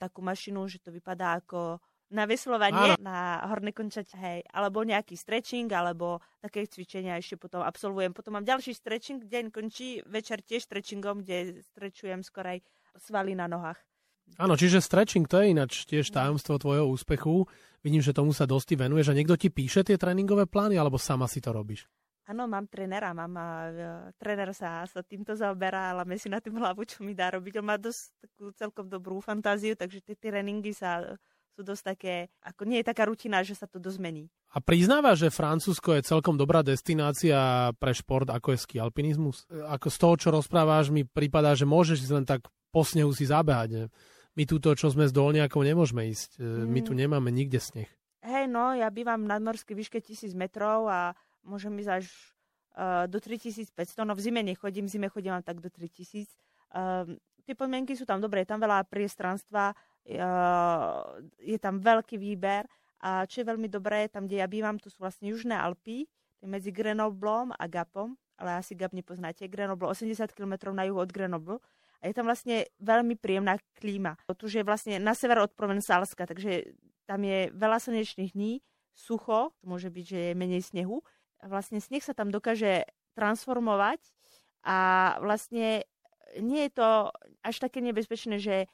takú 0.00 0.24
mašinu, 0.24 0.64
že 0.68 0.80
to 0.80 0.88
vypadá 0.92 1.44
ako 1.44 1.80
na 2.14 2.30
veslovanie, 2.30 2.94
Áno. 2.94 3.02
na 3.02 3.42
horné 3.50 3.74
končať, 3.74 4.14
hej, 4.20 4.38
alebo 4.54 4.86
nejaký 4.86 5.18
stretching, 5.18 5.66
alebo 5.72 6.22
také 6.38 6.62
cvičenia 6.68 7.18
ešte 7.18 7.34
potom 7.40 7.64
absolvujem. 7.64 8.14
Potom 8.14 8.38
mám 8.38 8.46
ďalší 8.46 8.70
stretching, 8.70 9.24
deň 9.26 9.50
končí, 9.50 9.98
večer 10.06 10.44
tiež 10.44 10.68
stretchingom, 10.68 11.26
kde 11.26 11.64
strečujem 11.74 12.22
skorej 12.22 12.62
svaly 12.94 13.34
na 13.34 13.50
nohách. 13.50 13.80
Áno, 14.38 14.54
čiže 14.54 14.78
stretching 14.80 15.26
to 15.26 15.42
je 15.42 15.52
ináč 15.52 15.84
tiež 15.90 16.08
tajomstvo 16.14 16.56
tvojho 16.56 16.86
úspechu. 16.86 17.50
Vidím, 17.82 18.00
že 18.00 18.14
tomu 18.16 18.30
sa 18.30 18.46
dosť 18.46 18.78
venuješ 18.78 19.10
a 19.10 19.16
niekto 19.18 19.34
ti 19.34 19.50
píše 19.50 19.82
tie 19.82 19.98
tréningové 19.98 20.46
plány, 20.46 20.78
alebo 20.78 20.96
sama 20.96 21.26
si 21.26 21.42
to 21.42 21.50
robíš? 21.50 21.90
Áno, 22.24 22.48
mám 22.48 22.64
trénera, 22.64 23.12
mám 23.12 23.36
a, 23.36 23.48
uh, 23.68 24.08
tréner 24.16 24.56
sa, 24.56 24.88
sa 24.88 25.04
týmto 25.04 25.36
zaoberá, 25.36 25.92
ale 25.92 26.16
si 26.16 26.32
na 26.32 26.40
tým 26.40 26.56
hlavu, 26.56 26.88
čo 26.88 27.04
mi 27.04 27.12
dá 27.12 27.28
robiť. 27.28 27.60
On 27.60 27.68
má 27.68 27.76
dosť 27.76 28.00
takú 28.24 28.44
celkom 28.56 28.86
dobrú 28.88 29.20
fantáziu, 29.20 29.76
takže 29.76 30.00
tie 30.00 30.16
tréningy 30.16 30.72
sa 30.72 31.20
sú 31.54 31.62
dosť 31.62 31.82
také, 31.94 32.14
ako 32.42 32.66
nie 32.66 32.82
je 32.82 32.90
taká 32.90 33.06
rutina, 33.06 33.44
že 33.46 33.54
sa 33.54 33.70
to 33.70 33.78
dozmení. 33.78 34.26
A 34.50 34.58
priznáva, 34.58 35.14
že 35.14 35.30
Francúzsko 35.30 35.94
je 35.94 36.06
celkom 36.06 36.34
dobrá 36.34 36.66
destinácia 36.66 37.70
pre 37.78 37.94
šport, 37.94 38.26
ako 38.26 38.54
je 38.54 38.58
ski 38.58 38.76
alpinizmus? 38.82 39.46
Ako 39.70 39.86
z 39.86 39.96
toho, 39.98 40.14
čo 40.18 40.28
rozpráváš, 40.34 40.90
mi 40.90 41.06
prípada, 41.06 41.54
že 41.54 41.66
môžeš 41.66 42.02
len 42.10 42.26
tak 42.26 42.42
po 42.74 42.82
snehu 42.82 43.14
si 43.14 43.30
zabehať. 43.30 43.86
My 44.34 44.42
túto, 44.50 44.74
čo 44.74 44.90
sme 44.90 45.06
z 45.06 45.14
Dolniakov, 45.14 45.62
nemôžeme 45.62 46.10
ísť. 46.10 46.42
Mm. 46.42 46.66
My 46.66 46.80
tu 46.82 46.92
mm. 46.94 46.98
nemáme 47.06 47.30
nikde 47.30 47.62
sneh. 47.62 47.90
Hej, 48.24 48.50
no, 48.50 48.74
ja 48.74 48.90
bývam 48.90 49.22
v 49.22 49.30
nadmorskej 49.30 49.78
výške 49.78 49.98
1000 50.02 50.34
metrov 50.34 50.90
a 50.90 51.14
môžem 51.44 51.72
ísť 51.78 51.90
až 52.02 52.06
uh, 52.76 53.04
do 53.06 53.20
3500. 53.20 53.70
No 54.02 54.16
v 54.16 54.20
zime 54.24 54.40
nechodím, 54.42 54.88
v 54.88 54.92
zime 54.96 55.08
chodím 55.12 55.36
tak 55.44 55.60
do 55.60 55.68
3000. 55.68 56.24
Uh, 56.24 56.24
ehm, 56.74 57.20
tie 57.44 57.54
podmienky 57.54 57.94
sú 57.94 58.08
tam 58.08 58.18
dobré, 58.18 58.42
je 58.42 58.50
tam 58.50 58.60
veľa 58.60 58.88
priestranstva, 58.88 59.76
je 61.40 61.58
tam 61.60 61.80
veľký 61.80 62.20
výber 62.20 62.68
a 63.00 63.24
čo 63.24 63.40
je 63.40 63.48
veľmi 63.48 63.68
dobré, 63.72 64.08
tam, 64.08 64.28
kde 64.28 64.40
ja 64.40 64.48
bývam, 64.48 64.76
to 64.76 64.92
sú 64.92 65.00
vlastne 65.00 65.32
Južné 65.32 65.56
Alpy, 65.56 66.04
medzi 66.44 66.70
Grenoblom 66.72 67.56
a 67.56 67.64
Gapom, 67.68 68.16
ale 68.36 68.60
asi 68.60 68.76
Gap 68.76 68.92
nepoznáte. 68.92 69.48
Grenoble 69.48 69.88
80 69.88 70.28
km 70.32 70.72
na 70.76 70.84
juhu 70.84 71.00
od 71.00 71.10
Grenoble 71.10 71.58
a 72.04 72.08
je 72.08 72.14
tam 72.14 72.28
vlastne 72.28 72.68
veľmi 72.84 73.16
príjemná 73.16 73.56
klíma. 73.80 74.20
Tu 74.36 74.52
je 74.52 74.60
vlastne 74.60 75.00
na 75.00 75.16
sever 75.16 75.40
od 75.40 75.52
Provencálska, 75.56 76.28
takže 76.28 76.76
tam 77.08 77.24
je 77.24 77.48
veľa 77.52 77.80
slnečných 77.80 78.32
dní, 78.36 78.60
sucho, 78.92 79.56
môže 79.64 79.88
byť, 79.88 80.04
že 80.04 80.18
je 80.30 80.32
menej 80.36 80.62
snehu. 80.62 81.00
Vlastne 81.44 81.78
sneh 81.78 82.00
sa 82.00 82.16
tam 82.16 82.32
dokáže 82.32 82.88
transformovať 83.14 84.00
a 84.64 84.76
vlastne 85.20 85.84
nie 86.40 86.66
je 86.66 86.72
to 86.72 86.88
až 87.44 87.56
také 87.62 87.84
nebezpečné, 87.84 88.40
že 88.40 88.66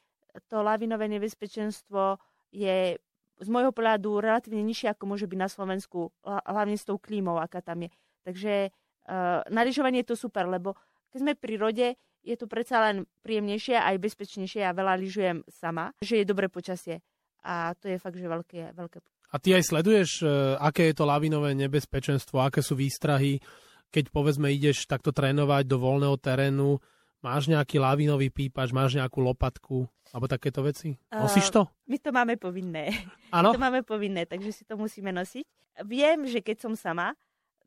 to 0.46 0.62
lavinové 0.62 1.10
nebezpečenstvo 1.10 2.16
je 2.54 2.96
z 3.40 3.48
môjho 3.48 3.72
pohľadu 3.72 4.20
relatívne 4.20 4.60
nižšie, 4.62 4.92
ako 4.92 5.04
môže 5.16 5.26
byť 5.26 5.38
na 5.40 5.48
Slovensku, 5.48 6.12
hlavne 6.24 6.76
s 6.76 6.84
tou 6.84 7.00
klímou, 7.00 7.40
aká 7.40 7.64
tam 7.64 7.88
je. 7.88 7.90
Takže 8.22 8.68
uh, 8.68 9.40
na 9.48 9.62
je 9.64 10.04
to 10.04 10.14
super, 10.14 10.44
lebo 10.44 10.76
keď 11.08 11.18
sme 11.24 11.32
pri 11.34 11.54
rode, 11.56 11.88
je 12.20 12.36
to 12.36 12.44
predsa 12.44 12.84
len 12.84 13.08
príjemnejšie 13.24 13.80
aj 13.80 13.96
bezpečnejšie. 13.96 14.60
Ja 14.60 14.76
veľa 14.76 15.00
lyžujem 15.00 15.40
sama, 15.48 15.96
že 16.04 16.20
je 16.20 16.28
dobré 16.28 16.52
počasie. 16.52 17.00
A 17.40 17.72
to 17.80 17.88
je 17.88 17.96
fakt, 17.96 18.20
že 18.20 18.28
veľké. 18.28 18.76
veľké. 18.76 19.00
A 19.30 19.36
ty 19.38 19.54
aj 19.54 19.70
sleduješ, 19.70 20.10
uh, 20.26 20.58
aké 20.58 20.90
je 20.90 20.94
to 20.98 21.06
lavinové 21.06 21.54
nebezpečenstvo, 21.54 22.42
aké 22.42 22.60
sú 22.60 22.74
výstrahy, 22.74 23.38
keď 23.90 24.10
povedzme 24.10 24.50
ideš 24.50 24.86
takto 24.86 25.10
trénovať 25.14 25.66
do 25.66 25.78
voľného 25.78 26.16
terénu, 26.18 26.78
Máš 27.20 27.52
nejaký 27.52 27.76
lavinový 27.76 28.32
pípač, 28.32 28.72
máš 28.72 28.96
nejakú 28.96 29.20
lopatku 29.20 29.84
alebo 30.10 30.24
takéto 30.24 30.64
veci? 30.64 30.96
Nosíš 31.12 31.52
to? 31.52 31.68
Uh, 31.68 31.92
my 31.92 31.96
to 32.00 32.10
máme 32.16 32.34
povinné. 32.40 32.96
Áno? 33.36 33.52
to 33.52 33.60
máme 33.60 33.84
povinné, 33.84 34.24
takže 34.24 34.56
si 34.56 34.62
to 34.64 34.80
musíme 34.80 35.12
nosiť. 35.12 35.44
Viem, 35.84 36.24
že 36.24 36.40
keď 36.40 36.64
som 36.64 36.72
sama, 36.72 37.12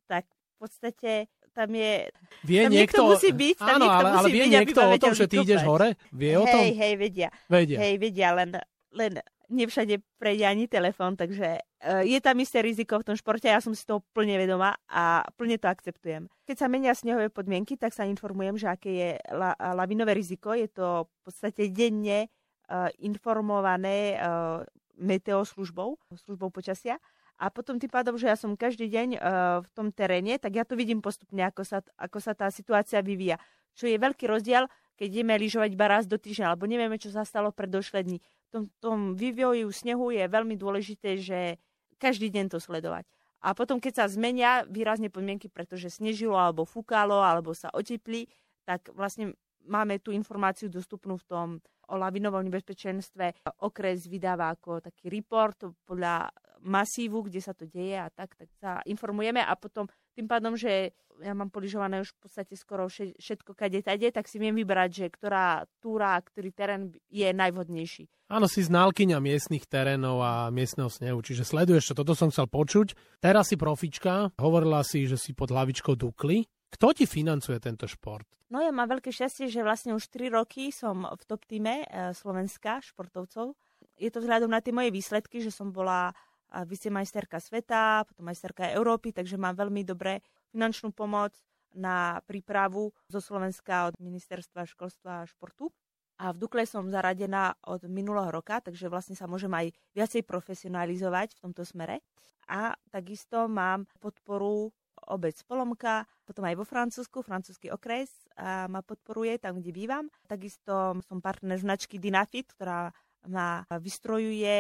tak 0.10 0.26
v 0.26 0.56
podstate 0.58 1.30
tam 1.54 1.70
je... 1.70 2.10
Vie 2.42 2.66
tam 2.66 2.74
niekto, 2.74 2.98
niekto 2.98 3.14
musí 3.14 3.30
byť, 3.30 3.58
tam 3.62 3.78
áno, 3.78 3.86
ale, 3.94 4.10
ale 4.10 4.28
vie 4.34 4.46
byť, 4.50 4.54
niekto 4.58 4.80
o 4.82 4.98
tom, 4.98 5.14
že 5.14 5.26
ty 5.30 5.36
ideš 5.46 5.62
hore? 5.70 6.02
Vie 6.10 6.34
o 6.34 6.46
tom? 6.50 6.58
Hej, 6.66 6.72
hej, 6.74 6.94
vedia. 6.98 7.30
Vedia. 7.46 7.78
Hej, 7.78 7.94
vedia, 8.02 8.30
len, 8.34 8.58
len 8.90 9.22
nevšade 9.54 10.02
prejde 10.18 10.46
ani 10.50 10.66
telefón, 10.66 11.14
takže 11.14 11.62
uh, 11.62 12.02
je 12.02 12.18
tam 12.18 12.36
isté 12.42 12.66
riziko 12.66 12.98
v 12.98 13.08
tom 13.08 13.16
športe, 13.16 13.46
ja 13.46 13.62
som 13.62 13.72
si 13.78 13.86
toho 13.86 14.02
plne 14.12 14.36
vedomá 14.36 14.74
a 14.90 15.24
plne 15.38 15.62
to 15.62 15.70
akceptujem. 15.70 16.26
Keď 16.50 16.56
sa 16.58 16.68
menia 16.68 16.98
snehové 16.98 17.30
podmienky, 17.30 17.78
tak 17.78 17.94
sa 17.94 18.04
informujem, 18.04 18.58
že 18.58 18.68
aké 18.68 18.92
je 18.92 19.10
la, 19.32 19.54
lavinové 19.78 20.18
riziko. 20.18 20.52
Je 20.58 20.68
to 20.68 21.06
v 21.06 21.18
podstate 21.30 21.70
denne 21.70 22.28
uh, 22.28 22.90
informované 23.00 24.18
uh, 24.18 24.66
meteoslužbou, 24.98 25.98
službou 26.26 26.50
počasia. 26.50 26.98
A 27.42 27.50
potom 27.50 27.82
tým 27.82 27.90
pádom, 27.90 28.14
že 28.14 28.30
ja 28.30 28.38
som 28.38 28.54
každý 28.54 28.88
deň 28.94 29.18
v 29.66 29.68
tom 29.74 29.90
teréne, 29.90 30.38
tak 30.38 30.54
ja 30.54 30.64
to 30.64 30.78
vidím 30.78 31.02
postupne, 31.02 31.42
ako 31.42 31.66
sa, 31.66 31.82
ako 31.98 32.22
sa 32.22 32.38
tá 32.38 32.48
situácia 32.54 33.02
vyvíja. 33.02 33.42
Čo 33.74 33.90
je 33.90 33.98
veľký 33.98 34.30
rozdiel, 34.30 34.70
keď 34.96 35.08
ideme 35.22 35.34
lyžovať 35.38 35.70
iba 35.74 35.88
raz 35.90 36.04
do 36.06 36.16
týždňa, 36.16 36.54
alebo 36.54 36.70
nevieme, 36.70 37.02
čo 37.02 37.10
sa 37.10 37.26
stalo 37.26 37.50
pred 37.50 37.70
došle 37.70 38.06
dní 38.06 38.22
tom, 38.54 38.70
tom 38.78 39.00
vývoji 39.18 39.66
snehu 39.74 40.14
je 40.14 40.30
veľmi 40.30 40.54
dôležité, 40.54 41.18
že 41.18 41.58
každý 41.98 42.30
deň 42.30 42.54
to 42.54 42.62
sledovať. 42.62 43.10
A 43.44 43.58
potom, 43.58 43.82
keď 43.82 44.06
sa 44.06 44.06
zmenia 44.08 44.64
výrazne 44.70 45.10
podmienky, 45.10 45.50
pretože 45.50 45.90
snežilo 45.90 46.38
alebo 46.38 46.64
fúkalo 46.64 47.20
alebo 47.20 47.52
sa 47.52 47.74
otepli, 47.74 48.30
tak 48.64 48.94
vlastne 48.94 49.36
máme 49.68 50.00
tú 50.00 50.14
informáciu 50.16 50.70
dostupnú 50.72 51.20
v 51.20 51.28
tom 51.28 51.48
o 51.92 52.00
lavinovom 52.00 52.48
nebezpečenstve. 52.48 53.44
Okres 53.60 54.08
vydáva 54.08 54.56
ako 54.56 54.80
taký 54.80 55.12
report 55.12 55.68
podľa 55.84 56.32
masívu, 56.64 57.28
kde 57.28 57.44
sa 57.44 57.52
to 57.52 57.68
deje 57.68 58.00
a 58.00 58.08
tak, 58.08 58.40
tak 58.40 58.48
sa 58.56 58.80
informujeme 58.88 59.44
a 59.44 59.52
potom 59.60 59.84
tým 60.14 60.28
pádom, 60.30 60.54
že 60.54 60.94
ja 61.22 61.34
mám 61.38 61.54
poližované 61.54 62.02
už 62.02 62.14
v 62.18 62.20
podstate 62.26 62.54
skoro 62.58 62.90
všetko 62.90 63.54
kade 63.54 63.86
tade, 63.86 64.10
tak 64.10 64.26
si 64.26 64.42
viem 64.42 64.56
vybrať, 64.58 64.90
že 64.90 65.06
ktorá 65.14 65.70
túra, 65.78 66.18
ktorý 66.18 66.50
terén 66.50 66.84
je 67.14 67.30
najvhodnejší. 67.30 68.10
Áno, 68.34 68.50
si 68.50 68.66
znalkyňa 68.66 69.22
miestnych 69.22 69.70
terénov 69.70 70.26
a 70.26 70.50
miestneho 70.50 70.90
snehu, 70.90 71.22
čiže 71.22 71.46
sleduješ 71.46 71.94
to, 71.94 72.02
toto 72.02 72.18
som 72.18 72.34
chcel 72.34 72.50
počuť. 72.50 73.22
Teraz 73.22 73.54
si 73.54 73.56
profička, 73.60 74.34
hovorila 74.42 74.82
si, 74.82 75.06
že 75.06 75.22
si 75.22 75.38
pod 75.38 75.54
hlavičkou 75.54 75.94
Dukly. 75.94 76.50
Kto 76.74 76.98
ti 76.98 77.06
financuje 77.06 77.62
tento 77.62 77.86
šport? 77.86 78.26
No 78.50 78.62
ja 78.62 78.74
mám 78.74 78.90
veľké 78.90 79.14
šťastie, 79.14 79.50
že 79.50 79.66
vlastne 79.66 79.94
už 79.94 80.10
3 80.10 80.34
roky 80.34 80.74
som 80.74 81.06
v 81.06 81.24
top 81.26 81.46
týme 81.46 81.86
e, 81.86 82.14
Slovenska 82.14 82.82
športovcov. 82.82 83.54
Je 83.98 84.10
to 84.10 84.22
vzhľadom 84.22 84.50
na 84.50 84.62
tie 84.62 84.74
moje 84.74 84.90
výsledky, 84.90 85.42
že 85.42 85.54
som 85.54 85.70
bola 85.70 86.14
vicemajsterka 86.62 87.42
sveta, 87.42 88.06
potom 88.06 88.30
majsterka 88.30 88.70
Európy, 88.78 89.10
takže 89.10 89.42
mám 89.42 89.58
veľmi 89.58 89.82
dobré 89.82 90.22
finančnú 90.54 90.94
pomoc 90.94 91.34
na 91.74 92.22
prípravu 92.30 92.94
zo 93.10 93.18
Slovenska 93.18 93.90
od 93.90 93.98
Ministerstva 93.98 94.70
školstva 94.70 95.26
a 95.26 95.30
športu. 95.30 95.74
A 96.22 96.30
v 96.30 96.46
Dukle 96.46 96.70
som 96.70 96.86
zaradená 96.94 97.58
od 97.66 97.90
minulého 97.90 98.30
roka, 98.30 98.62
takže 98.62 98.86
vlastne 98.86 99.18
sa 99.18 99.26
môžem 99.26 99.50
aj 99.50 99.74
viacej 99.98 100.22
profesionalizovať 100.30 101.34
v 101.34 101.42
tomto 101.42 101.66
smere. 101.66 102.06
A 102.46 102.78
takisto 102.94 103.50
mám 103.50 103.90
podporu 103.98 104.70
obec 105.10 105.36
Polomka, 105.44 106.06
potom 106.24 106.46
aj 106.46 106.56
vo 106.56 106.66
Francúzsku, 106.70 107.26
francúzsky 107.26 107.68
okres 107.74 108.14
a 108.38 108.70
ma 108.70 108.86
podporuje 108.86 109.42
tam, 109.42 109.60
kde 109.60 109.74
bývam. 109.74 110.06
Takisto 110.30 111.02
som 111.04 111.18
partner 111.20 111.58
značky 111.58 111.98
Dynafit, 111.98 112.54
ktorá 112.56 112.94
ma 113.28 113.66
vystrojuje, 113.68 114.56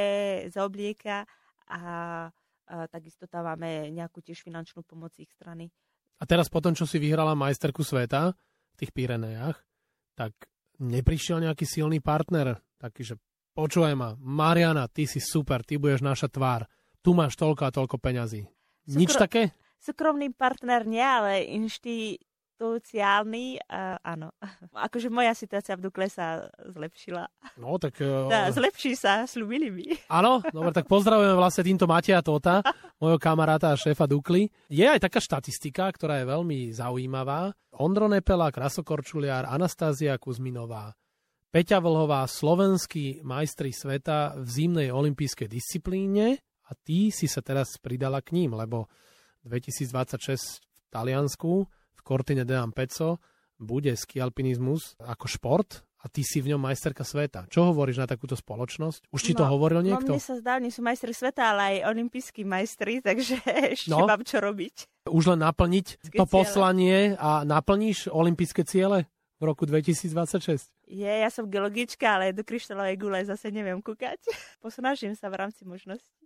zaoblieka 0.52 1.28
a, 1.70 1.82
a 2.68 2.74
takisto 2.88 3.28
tam 3.28 3.48
máme 3.48 3.92
nejakú 3.92 4.20
tiež 4.24 4.44
finančnú 4.44 4.84
pomoc 4.84 5.14
ich 5.20 5.32
strany. 5.32 5.70
A 6.22 6.24
teraz 6.24 6.48
potom, 6.48 6.72
čo 6.72 6.88
si 6.88 7.02
vyhrala 7.02 7.36
majsterku 7.36 7.84
sveta 7.84 8.32
v 8.74 8.76
tých 8.80 8.96
Pyrenejach, 8.96 9.60
tak 10.16 10.32
neprišiel 10.80 11.44
nejaký 11.44 11.66
silný 11.68 12.00
partner, 12.00 12.62
taký, 12.80 13.04
že 13.04 13.16
počúvaj 13.54 13.94
ma, 13.98 14.10
Mariana, 14.18 14.88
ty 14.88 15.06
si 15.06 15.22
super, 15.22 15.62
ty 15.66 15.78
budeš 15.78 16.02
naša 16.02 16.30
tvár, 16.30 16.66
tu 17.04 17.12
máš 17.12 17.36
toľko 17.36 17.64
a 17.68 17.76
toľko 17.76 17.96
peňazí. 18.00 18.48
Nič 18.94 19.16
také? 19.16 19.52
Súkromný 19.84 20.32
partner 20.32 20.88
nie, 20.88 21.04
ale 21.04 21.44
inští 21.44 22.20
sociálny, 22.58 23.60
uh, 23.60 23.98
áno. 24.02 24.32
Akože 24.88 25.10
moja 25.10 25.34
situácia 25.34 25.74
v 25.78 25.90
Dukle 25.90 26.08
sa 26.08 26.48
zlepšila. 26.62 27.28
No, 27.60 27.76
tak... 27.82 27.98
Uh, 28.00 28.30
zlepší 28.54 28.94
sa, 28.94 29.26
slúbili 29.26 29.70
mi. 29.74 29.88
Áno, 30.08 30.40
dobre, 30.54 30.72
tak 30.72 30.88
pozdravujeme 30.88 31.36
vlastne 31.36 31.64
týmto 31.66 31.90
Matia 31.90 32.22
Tota, 32.22 32.62
mojho 33.02 33.20
kamaráta 33.20 33.74
a 33.74 33.80
šéfa 33.80 34.06
Dukly. 34.06 34.48
Je 34.70 34.86
aj 34.86 35.02
taká 35.02 35.20
štatistika, 35.20 35.90
ktorá 35.92 36.22
je 36.22 36.30
veľmi 36.30 36.72
zaujímavá. 36.72 37.54
Ondro 37.74 38.06
Nepela, 38.06 38.54
Krasokorčuliar, 38.54 39.50
Anastázia 39.50 40.14
Kuzminová, 40.22 40.94
Peťa 41.54 41.82
Vlhová, 41.82 42.26
slovenskí 42.26 43.22
majstri 43.22 43.70
sveta 43.70 44.38
v 44.42 44.48
zimnej 44.50 44.90
olympijskej 44.90 45.46
disciplíne 45.46 46.42
a 46.66 46.72
ty 46.74 47.14
si 47.14 47.30
sa 47.30 47.46
teraz 47.46 47.78
pridala 47.78 48.26
k 48.26 48.34
ním, 48.34 48.58
lebo 48.58 48.90
2026 49.46 50.66
v 50.66 50.88
Taliansku 50.90 51.70
Cortine 52.04 52.44
de 52.44 52.60
Ampezzo 52.60 53.18
bude 53.58 53.96
ski 53.96 54.20
alpinizmus 54.20 55.00
ako 55.00 55.26
šport 55.26 55.82
a 56.04 56.12
ty 56.12 56.20
si 56.20 56.44
v 56.44 56.52
ňom 56.52 56.60
majsterka 56.60 57.08
sveta. 57.08 57.48
Čo 57.48 57.72
hovoríš 57.72 58.04
na 58.04 58.08
takúto 58.08 58.36
spoločnosť? 58.36 59.08
Už 59.08 59.22
ti 59.24 59.32
no, 59.32 59.40
to 59.40 59.44
hovoril 59.48 59.80
niekto? 59.80 60.12
No 60.12 60.20
mne 60.20 60.24
sa 60.24 60.36
zdá, 60.36 60.60
nie 60.60 60.68
sú 60.68 60.84
majstri 60.84 61.16
sveta, 61.16 61.56
ale 61.56 61.80
aj 61.80 61.96
olimpijskí 61.96 62.44
majstri, 62.44 63.00
takže 63.00 63.40
ešte 63.80 63.96
no, 63.96 64.04
mám 64.04 64.28
čo 64.28 64.44
robiť. 64.44 65.08
Už 65.08 65.24
len 65.32 65.40
naplniť 65.40 65.88
to 66.12 66.28
ciele. 66.28 66.28
poslanie 66.28 67.16
a 67.16 67.48
naplníš 67.48 68.12
olympijské 68.12 68.68
ciele 68.68 69.08
v 69.40 69.44
roku 69.48 69.64
2026? 69.64 70.68
Je, 70.92 71.08
ja 71.08 71.32
som 71.32 71.48
geologička, 71.48 72.20
ale 72.20 72.36
do 72.36 72.44
kryštálovej 72.44 73.00
gule 73.00 73.24
zase 73.24 73.48
neviem 73.56 73.80
kúkať. 73.80 74.20
Posnažím 74.64 75.16
sa 75.16 75.32
v 75.32 75.40
rámci 75.40 75.64
možností 75.64 76.23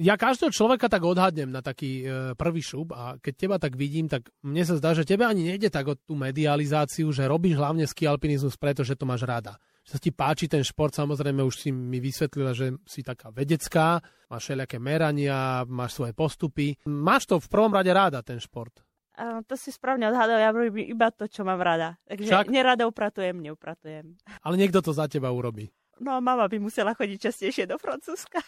ja 0.00 0.16
každého 0.16 0.48
človeka 0.48 0.88
tak 0.88 1.04
odhadnem 1.04 1.52
na 1.52 1.60
taký 1.60 2.08
e, 2.08 2.32
prvý 2.32 2.64
šup 2.64 2.96
a 2.96 3.20
keď 3.20 3.34
teba 3.36 3.56
tak 3.60 3.76
vidím, 3.76 4.08
tak 4.08 4.32
mne 4.40 4.64
sa 4.64 4.80
zdá, 4.80 4.96
že 4.96 5.04
tebe 5.04 5.28
ani 5.28 5.52
nejde 5.52 5.68
tak 5.68 5.92
o 5.92 5.94
tú 5.94 6.16
medializáciu, 6.16 7.12
že 7.12 7.28
robíš 7.28 7.60
hlavne 7.60 7.84
ski 7.84 8.08
alpinizmus 8.08 8.56
preto, 8.56 8.80
že 8.80 8.96
to 8.96 9.04
máš 9.04 9.28
rada. 9.28 9.60
Že 9.84 9.90
sa 9.92 9.98
ti 10.00 10.10
páči 10.10 10.48
ten 10.48 10.64
šport, 10.64 10.96
samozrejme 10.96 11.44
už 11.44 11.68
si 11.68 11.68
mi 11.68 12.00
vysvetlila, 12.00 12.56
že 12.56 12.80
si 12.88 13.04
taká 13.04 13.28
vedecká, 13.28 14.00
máš 14.32 14.48
všelijaké 14.48 14.80
merania, 14.80 15.68
máš 15.68 16.00
svoje 16.00 16.16
postupy. 16.16 16.80
Máš 16.88 17.28
to 17.28 17.36
v 17.36 17.48
prvom 17.52 17.72
rade 17.76 17.92
rada, 17.92 18.24
ten 18.24 18.40
šport. 18.40 18.80
Uh, 19.20 19.44
to 19.44 19.52
si 19.60 19.68
správne 19.68 20.08
odhadol, 20.08 20.40
ja 20.40 20.48
robím 20.48 20.96
iba 20.96 21.12
to, 21.12 21.28
čo 21.28 21.44
mám 21.44 21.60
rada. 21.60 22.00
Takže 22.08 22.32
Však? 22.32 22.48
nerada 22.48 22.88
upratujem, 22.88 23.36
neupratujem. 23.36 24.16
Ale 24.40 24.54
niekto 24.56 24.80
to 24.80 24.96
za 24.96 25.12
teba 25.12 25.28
urobí. 25.28 25.68
No, 26.00 26.24
mama 26.24 26.48
by 26.48 26.56
musela 26.56 26.96
chodiť 26.96 27.28
častejšie 27.28 27.68
do 27.68 27.76
Francúzska. 27.76 28.40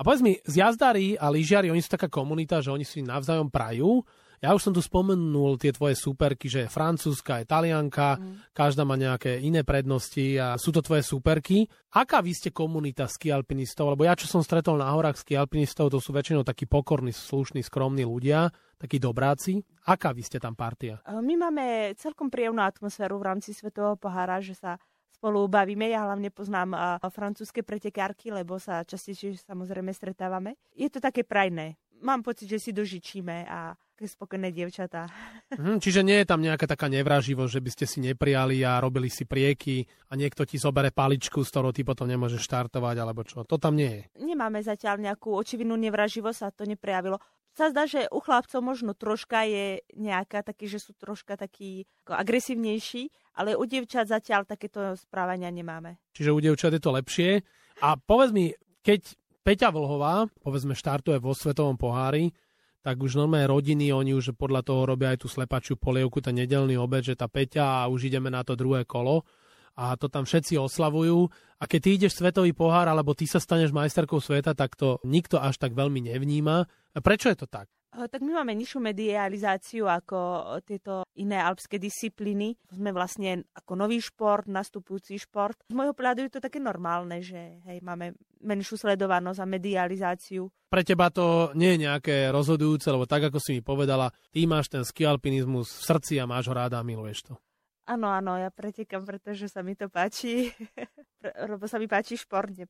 A 0.00 0.04
povedz 0.04 0.24
mi, 0.24 0.40
z 0.48 0.64
jazdári 0.64 1.12
a 1.20 1.28
lyžiari, 1.28 1.68
oni 1.68 1.84
sú 1.84 1.92
taká 1.92 2.08
komunita, 2.08 2.64
že 2.64 2.72
oni 2.72 2.88
si 2.88 3.04
navzájom 3.04 3.52
prajú. 3.52 4.00
Ja 4.40 4.56
už 4.56 4.64
som 4.64 4.72
tu 4.72 4.80
spomenul 4.80 5.60
tie 5.60 5.68
tvoje 5.76 5.92
superky, 5.92 6.48
že 6.48 6.64
je 6.64 6.72
francúzska, 6.72 7.44
talianka, 7.44 8.16
mm. 8.16 8.56
každá 8.56 8.88
má 8.88 8.96
nejaké 8.96 9.36
iné 9.44 9.60
prednosti 9.60 10.40
a 10.40 10.56
sú 10.56 10.72
to 10.72 10.80
tvoje 10.80 11.04
superky. 11.04 11.68
Aká 11.92 12.24
vy 12.24 12.32
ste 12.32 12.48
komunita 12.48 13.04
skialpinistov? 13.04 13.92
Lebo 13.92 14.08
ja, 14.08 14.16
čo 14.16 14.24
som 14.24 14.40
stretol 14.40 14.80
na 14.80 14.88
horách 14.88 15.20
skialpinistov, 15.20 15.92
to 15.92 16.00
sú 16.00 16.16
väčšinou 16.16 16.48
takí 16.48 16.64
pokorní, 16.64 17.12
slušní, 17.12 17.60
skromní 17.60 18.08
ľudia, 18.08 18.48
takí 18.80 18.96
dobráci. 18.96 19.60
Aká 19.84 20.16
vy 20.16 20.24
ste 20.24 20.40
tam 20.40 20.56
partia? 20.56 21.04
My 21.04 21.36
máme 21.36 21.92
celkom 22.00 22.32
príjemnú 22.32 22.64
atmosféru 22.64 23.20
v 23.20 23.36
rámci 23.36 23.52
Svetového 23.52 24.00
pohára, 24.00 24.40
že 24.40 24.56
sa 24.56 24.80
spolu 25.20 25.44
bavíme. 25.52 25.92
Ja 25.92 26.08
hlavne 26.08 26.32
poznám 26.32 26.72
francúzske 27.12 27.60
pretekárky, 27.60 28.32
lebo 28.32 28.56
sa 28.56 28.80
častejšie 28.88 29.36
samozrejme 29.44 29.92
stretávame. 29.92 30.56
Je 30.72 30.88
to 30.88 30.96
také 30.96 31.28
prajné. 31.28 31.76
Mám 32.00 32.24
pocit, 32.24 32.48
že 32.48 32.56
si 32.56 32.72
dožičíme 32.72 33.44
a 33.44 33.76
spokojné 34.00 34.48
dievčatá. 34.48 35.04
Hmm, 35.50 35.82
čiže 35.82 36.06
nie 36.06 36.14
je 36.22 36.30
tam 36.30 36.38
nejaká 36.38 36.62
taká 36.62 36.86
nevraživosť, 36.86 37.52
že 37.58 37.60
by 37.60 37.70
ste 37.74 37.84
si 37.90 37.98
neprijali 37.98 38.62
a 38.62 38.78
robili 38.78 39.10
si 39.10 39.26
prieky 39.26 39.82
a 40.06 40.14
niekto 40.14 40.46
ti 40.46 40.62
zobere 40.62 40.94
paličku, 40.94 41.42
z 41.42 41.50
ktorou 41.50 41.74
ty 41.74 41.82
potom 41.82 42.06
nemôžeš 42.06 42.46
štartovať, 42.46 42.96
alebo 43.02 43.26
čo. 43.26 43.42
To 43.42 43.58
tam 43.58 43.74
nie 43.74 43.90
je. 43.90 44.02
Nemáme 44.30 44.62
zatiaľ 44.62 45.02
nejakú 45.02 45.34
očividnú 45.34 45.74
nevraživosť 45.74 46.40
a 46.46 46.54
to 46.54 46.70
neprejavilo 46.70 47.18
sa 47.54 47.70
zdá, 47.70 47.84
že 47.86 48.06
u 48.10 48.22
chlapcov 48.22 48.60
možno 48.62 48.94
troška 48.94 49.44
je 49.46 49.82
nejaká 49.94 50.46
taký, 50.46 50.70
že 50.70 50.78
sú 50.78 50.94
troška 50.94 51.34
takí 51.34 51.86
agresívnejší, 52.06 53.10
ale 53.36 53.58
u 53.58 53.64
dievčat 53.66 54.06
zatiaľ 54.10 54.46
takéto 54.46 54.94
správania 54.96 55.50
nemáme. 55.50 55.98
Čiže 56.14 56.30
u 56.34 56.38
dievčat 56.38 56.72
je 56.74 56.82
to 56.82 56.94
lepšie. 56.94 57.42
A 57.80 57.96
povedz 57.96 58.30
mi, 58.30 58.52
keď 58.84 59.16
Peťa 59.40 59.72
Vlhová, 59.72 60.28
povedzme, 60.44 60.76
štartuje 60.76 61.16
vo 61.16 61.32
Svetovom 61.32 61.80
pohári, 61.80 62.30
tak 62.80 62.96
už 62.96 63.20
normálne 63.20 63.48
rodiny, 63.48 63.92
oni 63.92 64.16
už 64.16 64.36
podľa 64.40 64.64
toho 64.64 64.88
robia 64.88 65.12
aj 65.12 65.20
tú 65.20 65.28
slepačiu 65.28 65.76
polievku, 65.76 66.24
ten 66.24 66.32
nedelný 66.32 66.80
obed, 66.80 67.04
že 67.04 67.16
tá 67.16 67.28
Peťa 67.28 67.84
a 67.84 67.88
už 67.92 68.08
ideme 68.08 68.32
na 68.32 68.40
to 68.40 68.56
druhé 68.56 68.88
kolo 68.88 69.24
a 69.80 69.96
to 69.96 70.12
tam 70.12 70.28
všetci 70.28 70.60
oslavujú. 70.60 71.32
A 71.56 71.64
keď 71.64 71.80
ty 71.80 71.90
ideš 71.96 72.20
svetový 72.20 72.52
pohár, 72.52 72.84
alebo 72.84 73.16
ty 73.16 73.24
sa 73.24 73.40
staneš 73.40 73.72
majsterkou 73.72 74.20
sveta, 74.20 74.52
tak 74.52 74.76
to 74.76 75.00
nikto 75.08 75.40
až 75.40 75.56
tak 75.56 75.72
veľmi 75.72 76.12
nevníma. 76.12 76.68
A 76.68 76.98
prečo 77.00 77.32
je 77.32 77.40
to 77.40 77.48
tak? 77.48 77.72
Tak 77.90 78.22
my 78.22 78.38
máme 78.38 78.54
nižšiu 78.54 78.78
medializáciu 78.78 79.90
ako 79.90 80.46
tieto 80.62 81.02
iné 81.18 81.42
alpské 81.42 81.82
disciplíny. 81.82 82.54
Sme 82.70 82.94
vlastne 82.94 83.42
ako 83.50 83.72
nový 83.74 83.98
šport, 83.98 84.46
nastupujúci 84.46 85.18
šport. 85.18 85.58
Z 85.66 85.74
môjho 85.74 85.96
pohľadu 85.96 86.22
je 86.22 86.32
to 86.38 86.44
také 86.44 86.62
normálne, 86.62 87.18
že 87.18 87.58
hej, 87.66 87.82
máme 87.82 88.14
menšiu 88.46 88.78
sledovanosť 88.78 89.42
a 89.42 89.50
medializáciu. 89.50 90.46
Pre 90.70 90.86
teba 90.86 91.10
to 91.10 91.50
nie 91.58 91.74
je 91.74 91.90
nejaké 91.90 92.30
rozhodujúce, 92.30 92.86
lebo 92.94 93.10
tak, 93.10 93.26
ako 93.26 93.42
si 93.42 93.58
mi 93.58 93.62
povedala, 93.64 94.14
ty 94.30 94.46
máš 94.46 94.70
ten 94.70 94.86
skialpinizmus 94.86 95.82
v 95.82 95.82
srdci 95.82 96.14
a 96.22 96.30
máš 96.30 96.46
ho 96.46 96.54
ráda 96.54 96.78
a 96.78 96.86
miluješ 96.86 97.26
to. 97.26 97.34
Áno, 97.88 98.08
áno, 98.12 98.36
ja 98.36 98.52
pretekam, 98.52 99.02
pretože 99.02 99.48
sa 99.48 99.64
mi 99.64 99.74
to 99.74 99.88
páči, 99.88 100.52
lebo 101.50 101.64
sa 101.66 101.80
mi 101.80 101.88
páči 101.88 102.20
šport, 102.20 102.52
nie, 102.52 102.68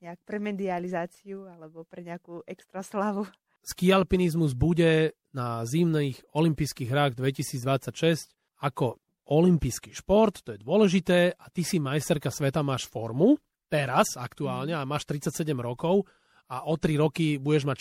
nejak 0.00 0.20
pre 0.24 0.40
medializáciu 0.40 1.48
alebo 1.50 1.84
pre 1.84 2.04
nejakú 2.06 2.44
extra 2.48 2.80
slavu. 2.80 3.28
Skialpinizmus 3.64 4.52
bude 4.52 5.16
na 5.32 5.64
zimných 5.64 6.20
olympijských 6.36 6.88
hrách 6.88 7.12
2026 7.16 8.32
ako 8.60 9.00
olympijský 9.24 9.96
šport, 9.96 10.44
to 10.44 10.52
je 10.52 10.60
dôležité 10.60 11.32
a 11.32 11.48
ty 11.48 11.64
si 11.64 11.80
majsterka 11.80 12.28
sveta, 12.28 12.60
máš 12.60 12.84
formu, 12.84 13.40
teraz 13.72 14.20
aktuálne 14.20 14.76
a 14.76 14.84
máš 14.84 15.08
37 15.08 15.48
rokov 15.56 16.04
a 16.52 16.68
o 16.68 16.76
3 16.76 17.00
roky 17.00 17.40
budeš 17.40 17.64
mať 17.64 17.78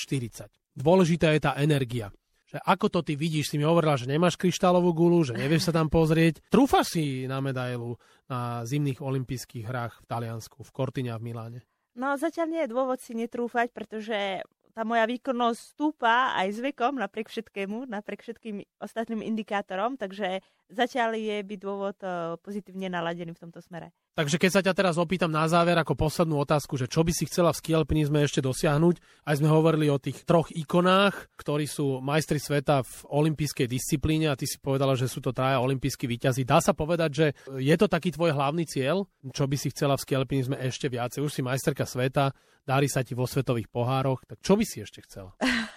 40. 0.47 0.47
Dôležitá 0.73 1.35
je 1.35 1.41
tá 1.43 1.51
energia 1.59 2.09
že 2.53 2.61
ako 2.61 2.85
to 2.93 2.99
ty 3.01 3.17
vidíš, 3.17 3.49
si 3.49 3.57
mi 3.57 3.65
hovorila, 3.65 3.97
že 3.97 4.05
nemáš 4.05 4.37
kryštálovú 4.37 4.93
gulu, 4.93 5.25
že 5.25 5.33
nevieš 5.33 5.73
sa 5.73 5.73
tam 5.73 5.89
pozrieť. 5.89 6.45
Trúfaš 6.53 6.93
si 6.93 7.25
na 7.25 7.41
medailu 7.41 7.97
na 8.29 8.61
zimných 8.61 9.01
olympijských 9.01 9.65
hrách 9.65 10.05
v 10.05 10.07
Taliansku, 10.07 10.61
v 10.61 10.69
Cortine 10.69 11.09
a 11.09 11.17
v 11.17 11.25
Miláne? 11.25 11.59
No 11.97 12.13
zatiaľ 12.13 12.47
nie 12.53 12.61
je 12.61 12.73
dôvod 12.73 13.01
si 13.01 13.17
netrúfať, 13.17 13.73
pretože 13.73 14.45
tá 14.73 14.81
moja 14.81 15.05
výkonnosť 15.05 15.59
stúpa 15.77 16.33
aj 16.33 16.47
s 16.49 16.59
vekom, 16.61 16.97
napriek 16.97 17.29
všetkému, 17.29 17.85
napriek 17.89 18.25
všetkým 18.25 18.65
ostatným 18.81 19.21
indikátorom, 19.21 20.01
takže 20.01 20.41
zatiaľ 20.73 21.15
je 21.15 21.37
byť 21.45 21.59
dôvod 21.61 21.97
eh, 22.01 22.35
pozitívne 22.41 22.89
naladený 22.89 23.37
v 23.37 23.41
tomto 23.47 23.61
smere. 23.61 23.93
Takže 24.13 24.37
keď 24.37 24.51
sa 24.53 24.61
ťa 24.61 24.77
teraz 24.77 24.95
opýtam 25.01 25.33
na 25.33 25.49
záver 25.49 25.73
ako 25.73 25.97
poslednú 25.97 26.37
otázku, 26.37 26.77
že 26.77 26.85
čo 26.85 27.01
by 27.01 27.09
si 27.09 27.25
chcela 27.25 27.49
v 27.49 27.57
skialpinizme 27.65 28.21
ešte 28.21 28.45
dosiahnuť, 28.45 29.25
aj 29.25 29.35
sme 29.41 29.49
hovorili 29.49 29.89
o 29.89 29.97
tých 29.97 30.21
troch 30.21 30.53
ikonách, 30.53 31.33
ktorí 31.33 31.65
sú 31.65 31.97
majstri 31.97 32.37
sveta 32.37 32.85
v 32.85 32.93
olympijskej 33.09 33.65
disciplíne 33.65 34.29
a 34.29 34.37
ty 34.37 34.45
si 34.45 34.61
povedala, 34.61 34.93
že 34.93 35.09
sú 35.09 35.17
to 35.17 35.33
traja 35.33 35.57
olympijskí 35.65 36.05
výťazí. 36.05 36.45
Dá 36.45 36.61
sa 36.61 36.77
povedať, 36.77 37.09
že 37.09 37.27
je 37.57 37.73
to 37.73 37.89
taký 37.89 38.13
tvoj 38.13 38.37
hlavný 38.37 38.69
cieľ? 38.69 39.09
Čo 39.33 39.49
by 39.49 39.57
si 39.57 39.73
chcela 39.73 39.97
v 39.97 40.05
skialpinizme 40.05 40.61
ešte 40.61 40.93
viacej? 40.93 41.25
Už 41.25 41.33
si 41.33 41.41
majsterka 41.41 41.89
sveta, 41.89 42.37
darí 42.69 42.85
sa 42.85 43.01
ti 43.01 43.17
vo 43.17 43.25
svetových 43.25 43.73
pohároch, 43.73 44.29
tak 44.29 44.45
čo 44.45 44.53
by 44.53 44.61
si 44.61 44.85
ešte 44.85 45.01
chcela? 45.09 45.33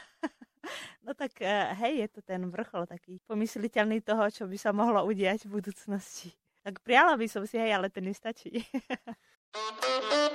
No 1.07 1.15
tak 1.15 1.39
eh, 1.39 1.71
hej, 1.87 2.03
je 2.03 2.09
to 2.19 2.21
ten 2.27 2.43
vrchol 2.51 2.83
taký 2.91 3.23
pomysliteľný 3.31 4.03
toho, 4.03 4.27
čo 4.27 4.51
by 4.51 4.59
sa 4.59 4.75
mohlo 4.75 5.07
udiať 5.07 5.47
v 5.47 5.63
budúcnosti. 5.63 6.35
Tak 6.67 6.83
priala 6.83 7.15
by 7.15 7.31
som 7.31 7.47
si, 7.47 7.63
hej, 7.63 7.79
ale 7.79 7.95
to 7.95 8.03
nestačí. 8.03 8.67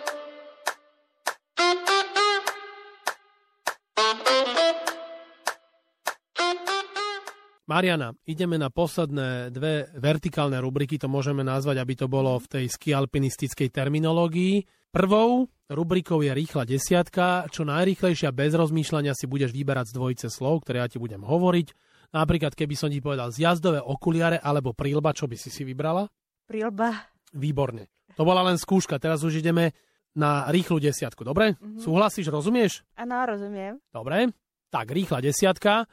Mariana, 7.72 8.12
ideme 8.28 8.60
na 8.60 8.68
posledné 8.68 9.48
dve 9.48 9.88
vertikálne 9.96 10.60
rubriky, 10.60 11.00
to 11.00 11.08
môžeme 11.08 11.40
nazvať, 11.40 11.80
aby 11.80 11.94
to 11.96 12.12
bolo 12.12 12.36
v 12.36 12.60
tej 12.60 12.66
skialpinistickej 12.68 13.72
terminológii. 13.72 14.68
Prvou 14.92 15.48
rubrikou 15.72 16.20
je 16.20 16.36
rýchla 16.36 16.68
desiatka, 16.68 17.48
čo 17.48 17.64
najrýchlejšia 17.64 18.36
bez 18.36 18.52
rozmýšľania 18.60 19.16
si 19.16 19.24
budeš 19.24 19.56
vyberať 19.56 19.88
z 19.88 19.96
dvojice 19.96 20.28
slov, 20.28 20.68
ktoré 20.68 20.84
ja 20.84 20.92
ti 20.92 21.00
budem 21.00 21.24
hovoriť. 21.24 21.68
Napríklad, 22.12 22.60
keby 22.60 22.76
som 22.76 22.92
ti 22.92 23.00
povedal 23.00 23.32
zjazdové 23.32 23.80
okuliare 23.80 24.44
alebo 24.44 24.76
prílba, 24.76 25.16
čo 25.16 25.32
by 25.32 25.40
si 25.40 25.48
si 25.48 25.64
vybrala? 25.64 26.12
Prilba. 26.44 27.08
Výborne. 27.32 27.88
To 28.20 28.28
bola 28.28 28.44
len 28.52 28.60
skúška, 28.60 29.00
teraz 29.00 29.24
už 29.24 29.40
ideme 29.40 29.72
na 30.12 30.52
rýchlu 30.52 30.76
desiatku, 30.76 31.24
dobre? 31.24 31.56
Mm-hmm. 31.56 31.88
Súhlasíš, 31.88 32.28
rozumieš? 32.28 32.84
Áno, 33.00 33.16
rozumiem. 33.24 33.80
Dobre, 33.96 34.36
tak 34.68 34.92
rýchla 34.92 35.24
desiatka. 35.24 35.88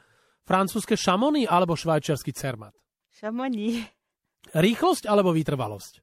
Francúzske 0.49 0.97
šamony 0.97 1.45
alebo 1.45 1.77
švajčiarsky 1.77 2.33
cermat? 2.33 2.73
Šamoni. 3.13 3.85
Rýchlosť 4.49 5.05
alebo 5.05 5.29
vytrvalosť? 5.29 6.01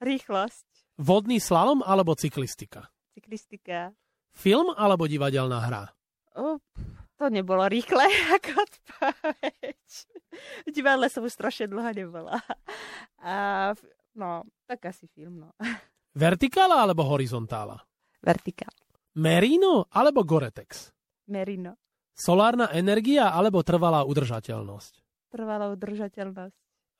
Rýchlosť. 0.00 0.96
Vodný 0.96 1.36
slalom 1.36 1.84
alebo 1.84 2.16
cyklistika? 2.16 2.88
Cyklistika. 3.12 3.92
Film 4.32 4.72
alebo 4.72 5.04
divadelná 5.04 5.60
hra? 5.60 5.92
O, 6.40 6.56
to 7.20 7.28
nebolo 7.28 7.68
rýchle 7.68 8.08
ako 8.40 8.64
odpoveď. 8.64 9.84
V 10.64 10.68
divadle 10.72 11.12
som 11.12 11.28
už 11.28 11.36
strašne 11.36 11.68
dlho 11.68 11.92
nebola. 11.92 12.40
A, 13.20 13.76
no, 14.16 14.48
tak 14.64 14.88
asi 14.88 15.04
film, 15.12 15.44
no. 15.44 15.52
Vertikála 16.16 16.80
alebo 16.80 17.04
horizontála? 17.04 17.76
Vertikál. 18.24 18.72
Merino 19.20 19.84
alebo 19.92 20.24
Goretex? 20.24 20.88
Merino. 21.28 21.81
Solárna 22.12 22.68
energia 22.76 23.32
alebo 23.32 23.64
trvalá 23.64 24.04
udržateľnosť? 24.04 24.92
Trvalá 25.32 25.72
udržateľnosť. 25.72 26.56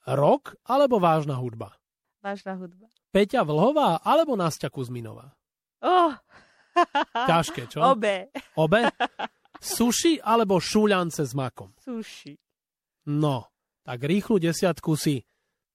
Rok 0.08 0.56
alebo 0.66 0.98
vážna 0.98 1.38
hudba? 1.38 1.76
Vážna 2.24 2.56
hudba. 2.56 2.88
Peťa 3.12 3.44
Vlhová 3.44 4.00
alebo 4.00 4.34
Nastia 4.34 4.72
Kuzminová? 4.72 5.36
Oh. 5.84 6.16
Ťažké, 7.30 7.68
čo? 7.68 7.84
Obe. 7.84 8.32
Obe? 8.56 8.88
Suši 9.60 10.18
alebo 10.18 10.58
šúľance 10.58 11.22
s 11.22 11.32
makom? 11.36 11.70
Suši. 11.82 12.34
No, 13.12 13.52
tak 13.84 14.02
rýchlu 14.06 14.38
desiatku 14.40 14.94
si 14.94 15.22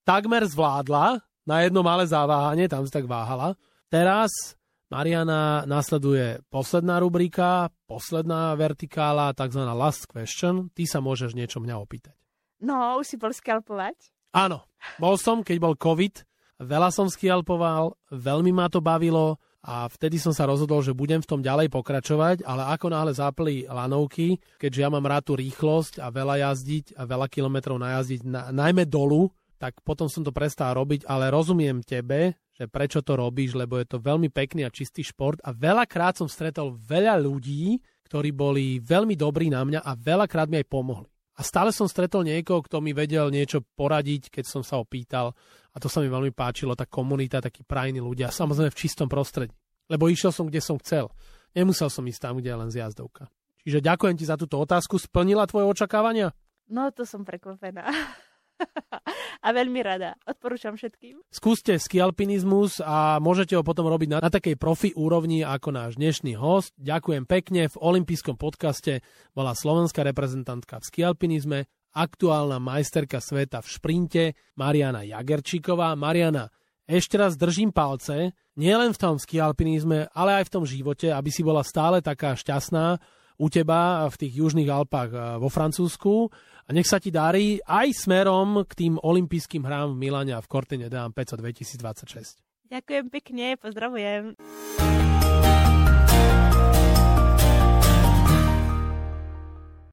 takmer 0.02 0.48
zvládla, 0.48 1.20
na 1.48 1.56
jedno 1.64 1.80
malé 1.80 2.04
zaváhanie, 2.04 2.68
tam 2.68 2.84
si 2.84 2.92
tak 2.92 3.08
váhala. 3.08 3.56
Teraz 3.88 4.57
Mariana 4.88 5.68
nasleduje 5.68 6.40
posledná 6.48 6.96
rubrika, 6.96 7.68
posledná 7.84 8.56
vertikála, 8.56 9.36
tzv. 9.36 9.60
last 9.76 10.08
question. 10.08 10.72
Ty 10.72 10.84
sa 10.88 10.98
môžeš 11.04 11.36
niečo 11.36 11.60
mňa 11.60 11.76
opýtať. 11.76 12.16
No, 12.64 12.96
už 12.96 13.04
si 13.04 13.16
bol 13.20 13.30
skalpovať? 13.30 14.08
Áno, 14.32 14.64
bol 14.96 15.20
som, 15.20 15.44
keď 15.44 15.56
bol 15.60 15.74
COVID, 15.76 16.24
veľa 16.64 16.88
som 16.88 17.12
skialpoval, 17.12 18.00
veľmi 18.08 18.50
ma 18.50 18.72
to 18.72 18.80
bavilo, 18.80 19.36
a 19.68 19.90
vtedy 19.90 20.16
som 20.16 20.30
sa 20.30 20.46
rozhodol, 20.46 20.80
že 20.80 20.96
budem 20.96 21.18
v 21.20 21.28
tom 21.28 21.40
ďalej 21.42 21.68
pokračovať, 21.68 22.46
ale 22.46 22.72
ako 22.72 22.86
náhle 22.88 23.12
zapli 23.12 23.66
lanovky, 23.66 24.38
keďže 24.56 24.80
ja 24.80 24.88
mám 24.88 25.04
rád 25.04 25.28
tú 25.28 25.34
rýchlosť 25.34 25.98
a 26.00 26.08
veľa 26.08 26.48
jazdiť 26.48 26.94
a 26.94 27.02
veľa 27.04 27.26
kilometrov 27.26 27.76
najazdiť, 27.76 28.20
na, 28.24 28.48
najmä 28.54 28.86
dolu, 28.86 29.28
tak 29.58 29.82
potom 29.82 30.06
som 30.06 30.22
to 30.22 30.30
prestal 30.30 30.72
robiť, 30.78 31.04
ale 31.10 31.34
rozumiem 31.34 31.82
tebe, 31.82 32.38
že 32.54 32.70
prečo 32.70 33.02
to 33.02 33.18
robíš, 33.18 33.58
lebo 33.58 33.78
je 33.78 33.86
to 33.86 33.98
veľmi 33.98 34.30
pekný 34.30 34.62
a 34.62 34.74
čistý 34.74 35.02
šport 35.02 35.42
a 35.42 35.50
veľakrát 35.50 36.18
som 36.18 36.30
stretol 36.30 36.78
veľa 36.78 37.18
ľudí, 37.18 37.78
ktorí 38.06 38.30
boli 38.32 38.78
veľmi 38.80 39.18
dobrí 39.18 39.50
na 39.50 39.66
mňa 39.66 39.84
a 39.84 39.92
veľakrát 39.98 40.48
mi 40.48 40.62
aj 40.62 40.70
pomohli. 40.70 41.10
A 41.38 41.46
stále 41.46 41.70
som 41.70 41.86
stretol 41.86 42.26
niekoho, 42.26 42.66
kto 42.66 42.82
mi 42.82 42.90
vedel 42.90 43.30
niečo 43.30 43.62
poradiť, 43.62 44.26
keď 44.26 44.44
som 44.48 44.62
sa 44.66 44.82
opýtal. 44.82 45.38
A 45.70 45.78
to 45.78 45.86
sa 45.86 46.02
mi 46.02 46.10
veľmi 46.10 46.34
páčilo, 46.34 46.74
tá 46.74 46.82
komunita, 46.82 47.38
takí 47.38 47.62
prajní 47.62 48.02
ľudia. 48.02 48.34
Samozrejme 48.34 48.74
v 48.74 48.80
čistom 48.80 49.06
prostredí. 49.06 49.54
Lebo 49.86 50.10
išiel 50.10 50.34
som, 50.34 50.50
kde 50.50 50.58
som 50.58 50.82
chcel. 50.82 51.06
Nemusel 51.54 51.94
som 51.94 52.02
ísť 52.02 52.26
tam, 52.26 52.42
kde 52.42 52.50
je 52.50 52.58
len 52.58 52.70
zjazdovka. 52.74 53.30
Čiže 53.62 53.86
ďakujem 53.86 54.18
ti 54.18 54.26
za 54.26 54.34
túto 54.34 54.58
otázku. 54.58 54.98
Splnila 54.98 55.46
tvoje 55.46 55.70
očakávania? 55.70 56.34
No, 56.66 56.90
to 56.90 57.06
som 57.06 57.22
prekvapená. 57.22 57.86
a 59.46 59.48
veľmi 59.54 59.80
rada. 59.82 60.18
Odporúčam 60.26 60.74
všetkým. 60.74 61.22
Skúste 61.30 61.78
skialpinizmus 61.78 62.82
a 62.82 63.22
môžete 63.22 63.54
ho 63.54 63.62
potom 63.62 63.86
robiť 63.86 64.08
na, 64.12 64.18
na 64.22 64.30
takej 64.30 64.58
profi 64.58 64.90
úrovni 64.94 65.46
ako 65.46 65.74
náš 65.74 65.96
dnešný 65.96 66.34
host. 66.38 66.74
Ďakujem 66.78 67.24
pekne. 67.24 67.70
V 67.70 67.76
olympijskom 67.78 68.36
podcaste 68.36 69.00
bola 69.32 69.54
slovenská 69.54 70.02
reprezentantka 70.02 70.82
v 70.82 70.88
skialpinizme, 70.88 71.58
aktuálna 71.94 72.60
majsterka 72.60 73.18
sveta 73.22 73.64
v 73.64 73.68
šprinte 73.68 74.22
Mariana 74.54 75.02
Jagerčíková. 75.02 75.96
Mariana, 75.98 76.52
ešte 76.88 77.20
raz 77.20 77.36
držím 77.36 77.74
palce, 77.74 78.32
nielen 78.56 78.96
v 78.96 79.00
tom 79.00 79.16
skialpinizme, 79.20 80.08
ale 80.12 80.42
aj 80.42 80.44
v 80.48 80.52
tom 80.56 80.64
živote, 80.64 81.12
aby 81.12 81.28
si 81.28 81.44
bola 81.44 81.60
stále 81.60 82.00
taká 82.00 82.32
šťastná 82.32 82.96
u 83.38 83.46
teba 83.46 84.10
v 84.10 84.16
tých 84.18 84.32
južných 84.42 84.68
Alpách 84.68 85.10
eh, 85.14 85.20
vo 85.38 85.48
Francúzsku 85.48 86.28
a 86.66 86.70
nech 86.74 86.90
sa 86.90 86.98
ti 86.98 87.14
darí 87.14 87.62
aj 87.64 87.94
smerom 87.94 88.66
k 88.66 88.72
tým 88.74 88.94
olympijským 89.00 89.64
hrám 89.64 89.94
v 89.94 90.00
Milane 90.04 90.34
a 90.34 90.42
v 90.42 90.50
Cortine 90.50 90.90
d'Ampezzo 90.90 91.38
2026. 91.38 92.42
Ďakujem 92.68 93.06
pekne, 93.08 93.56
pozdravujem. 93.56 94.36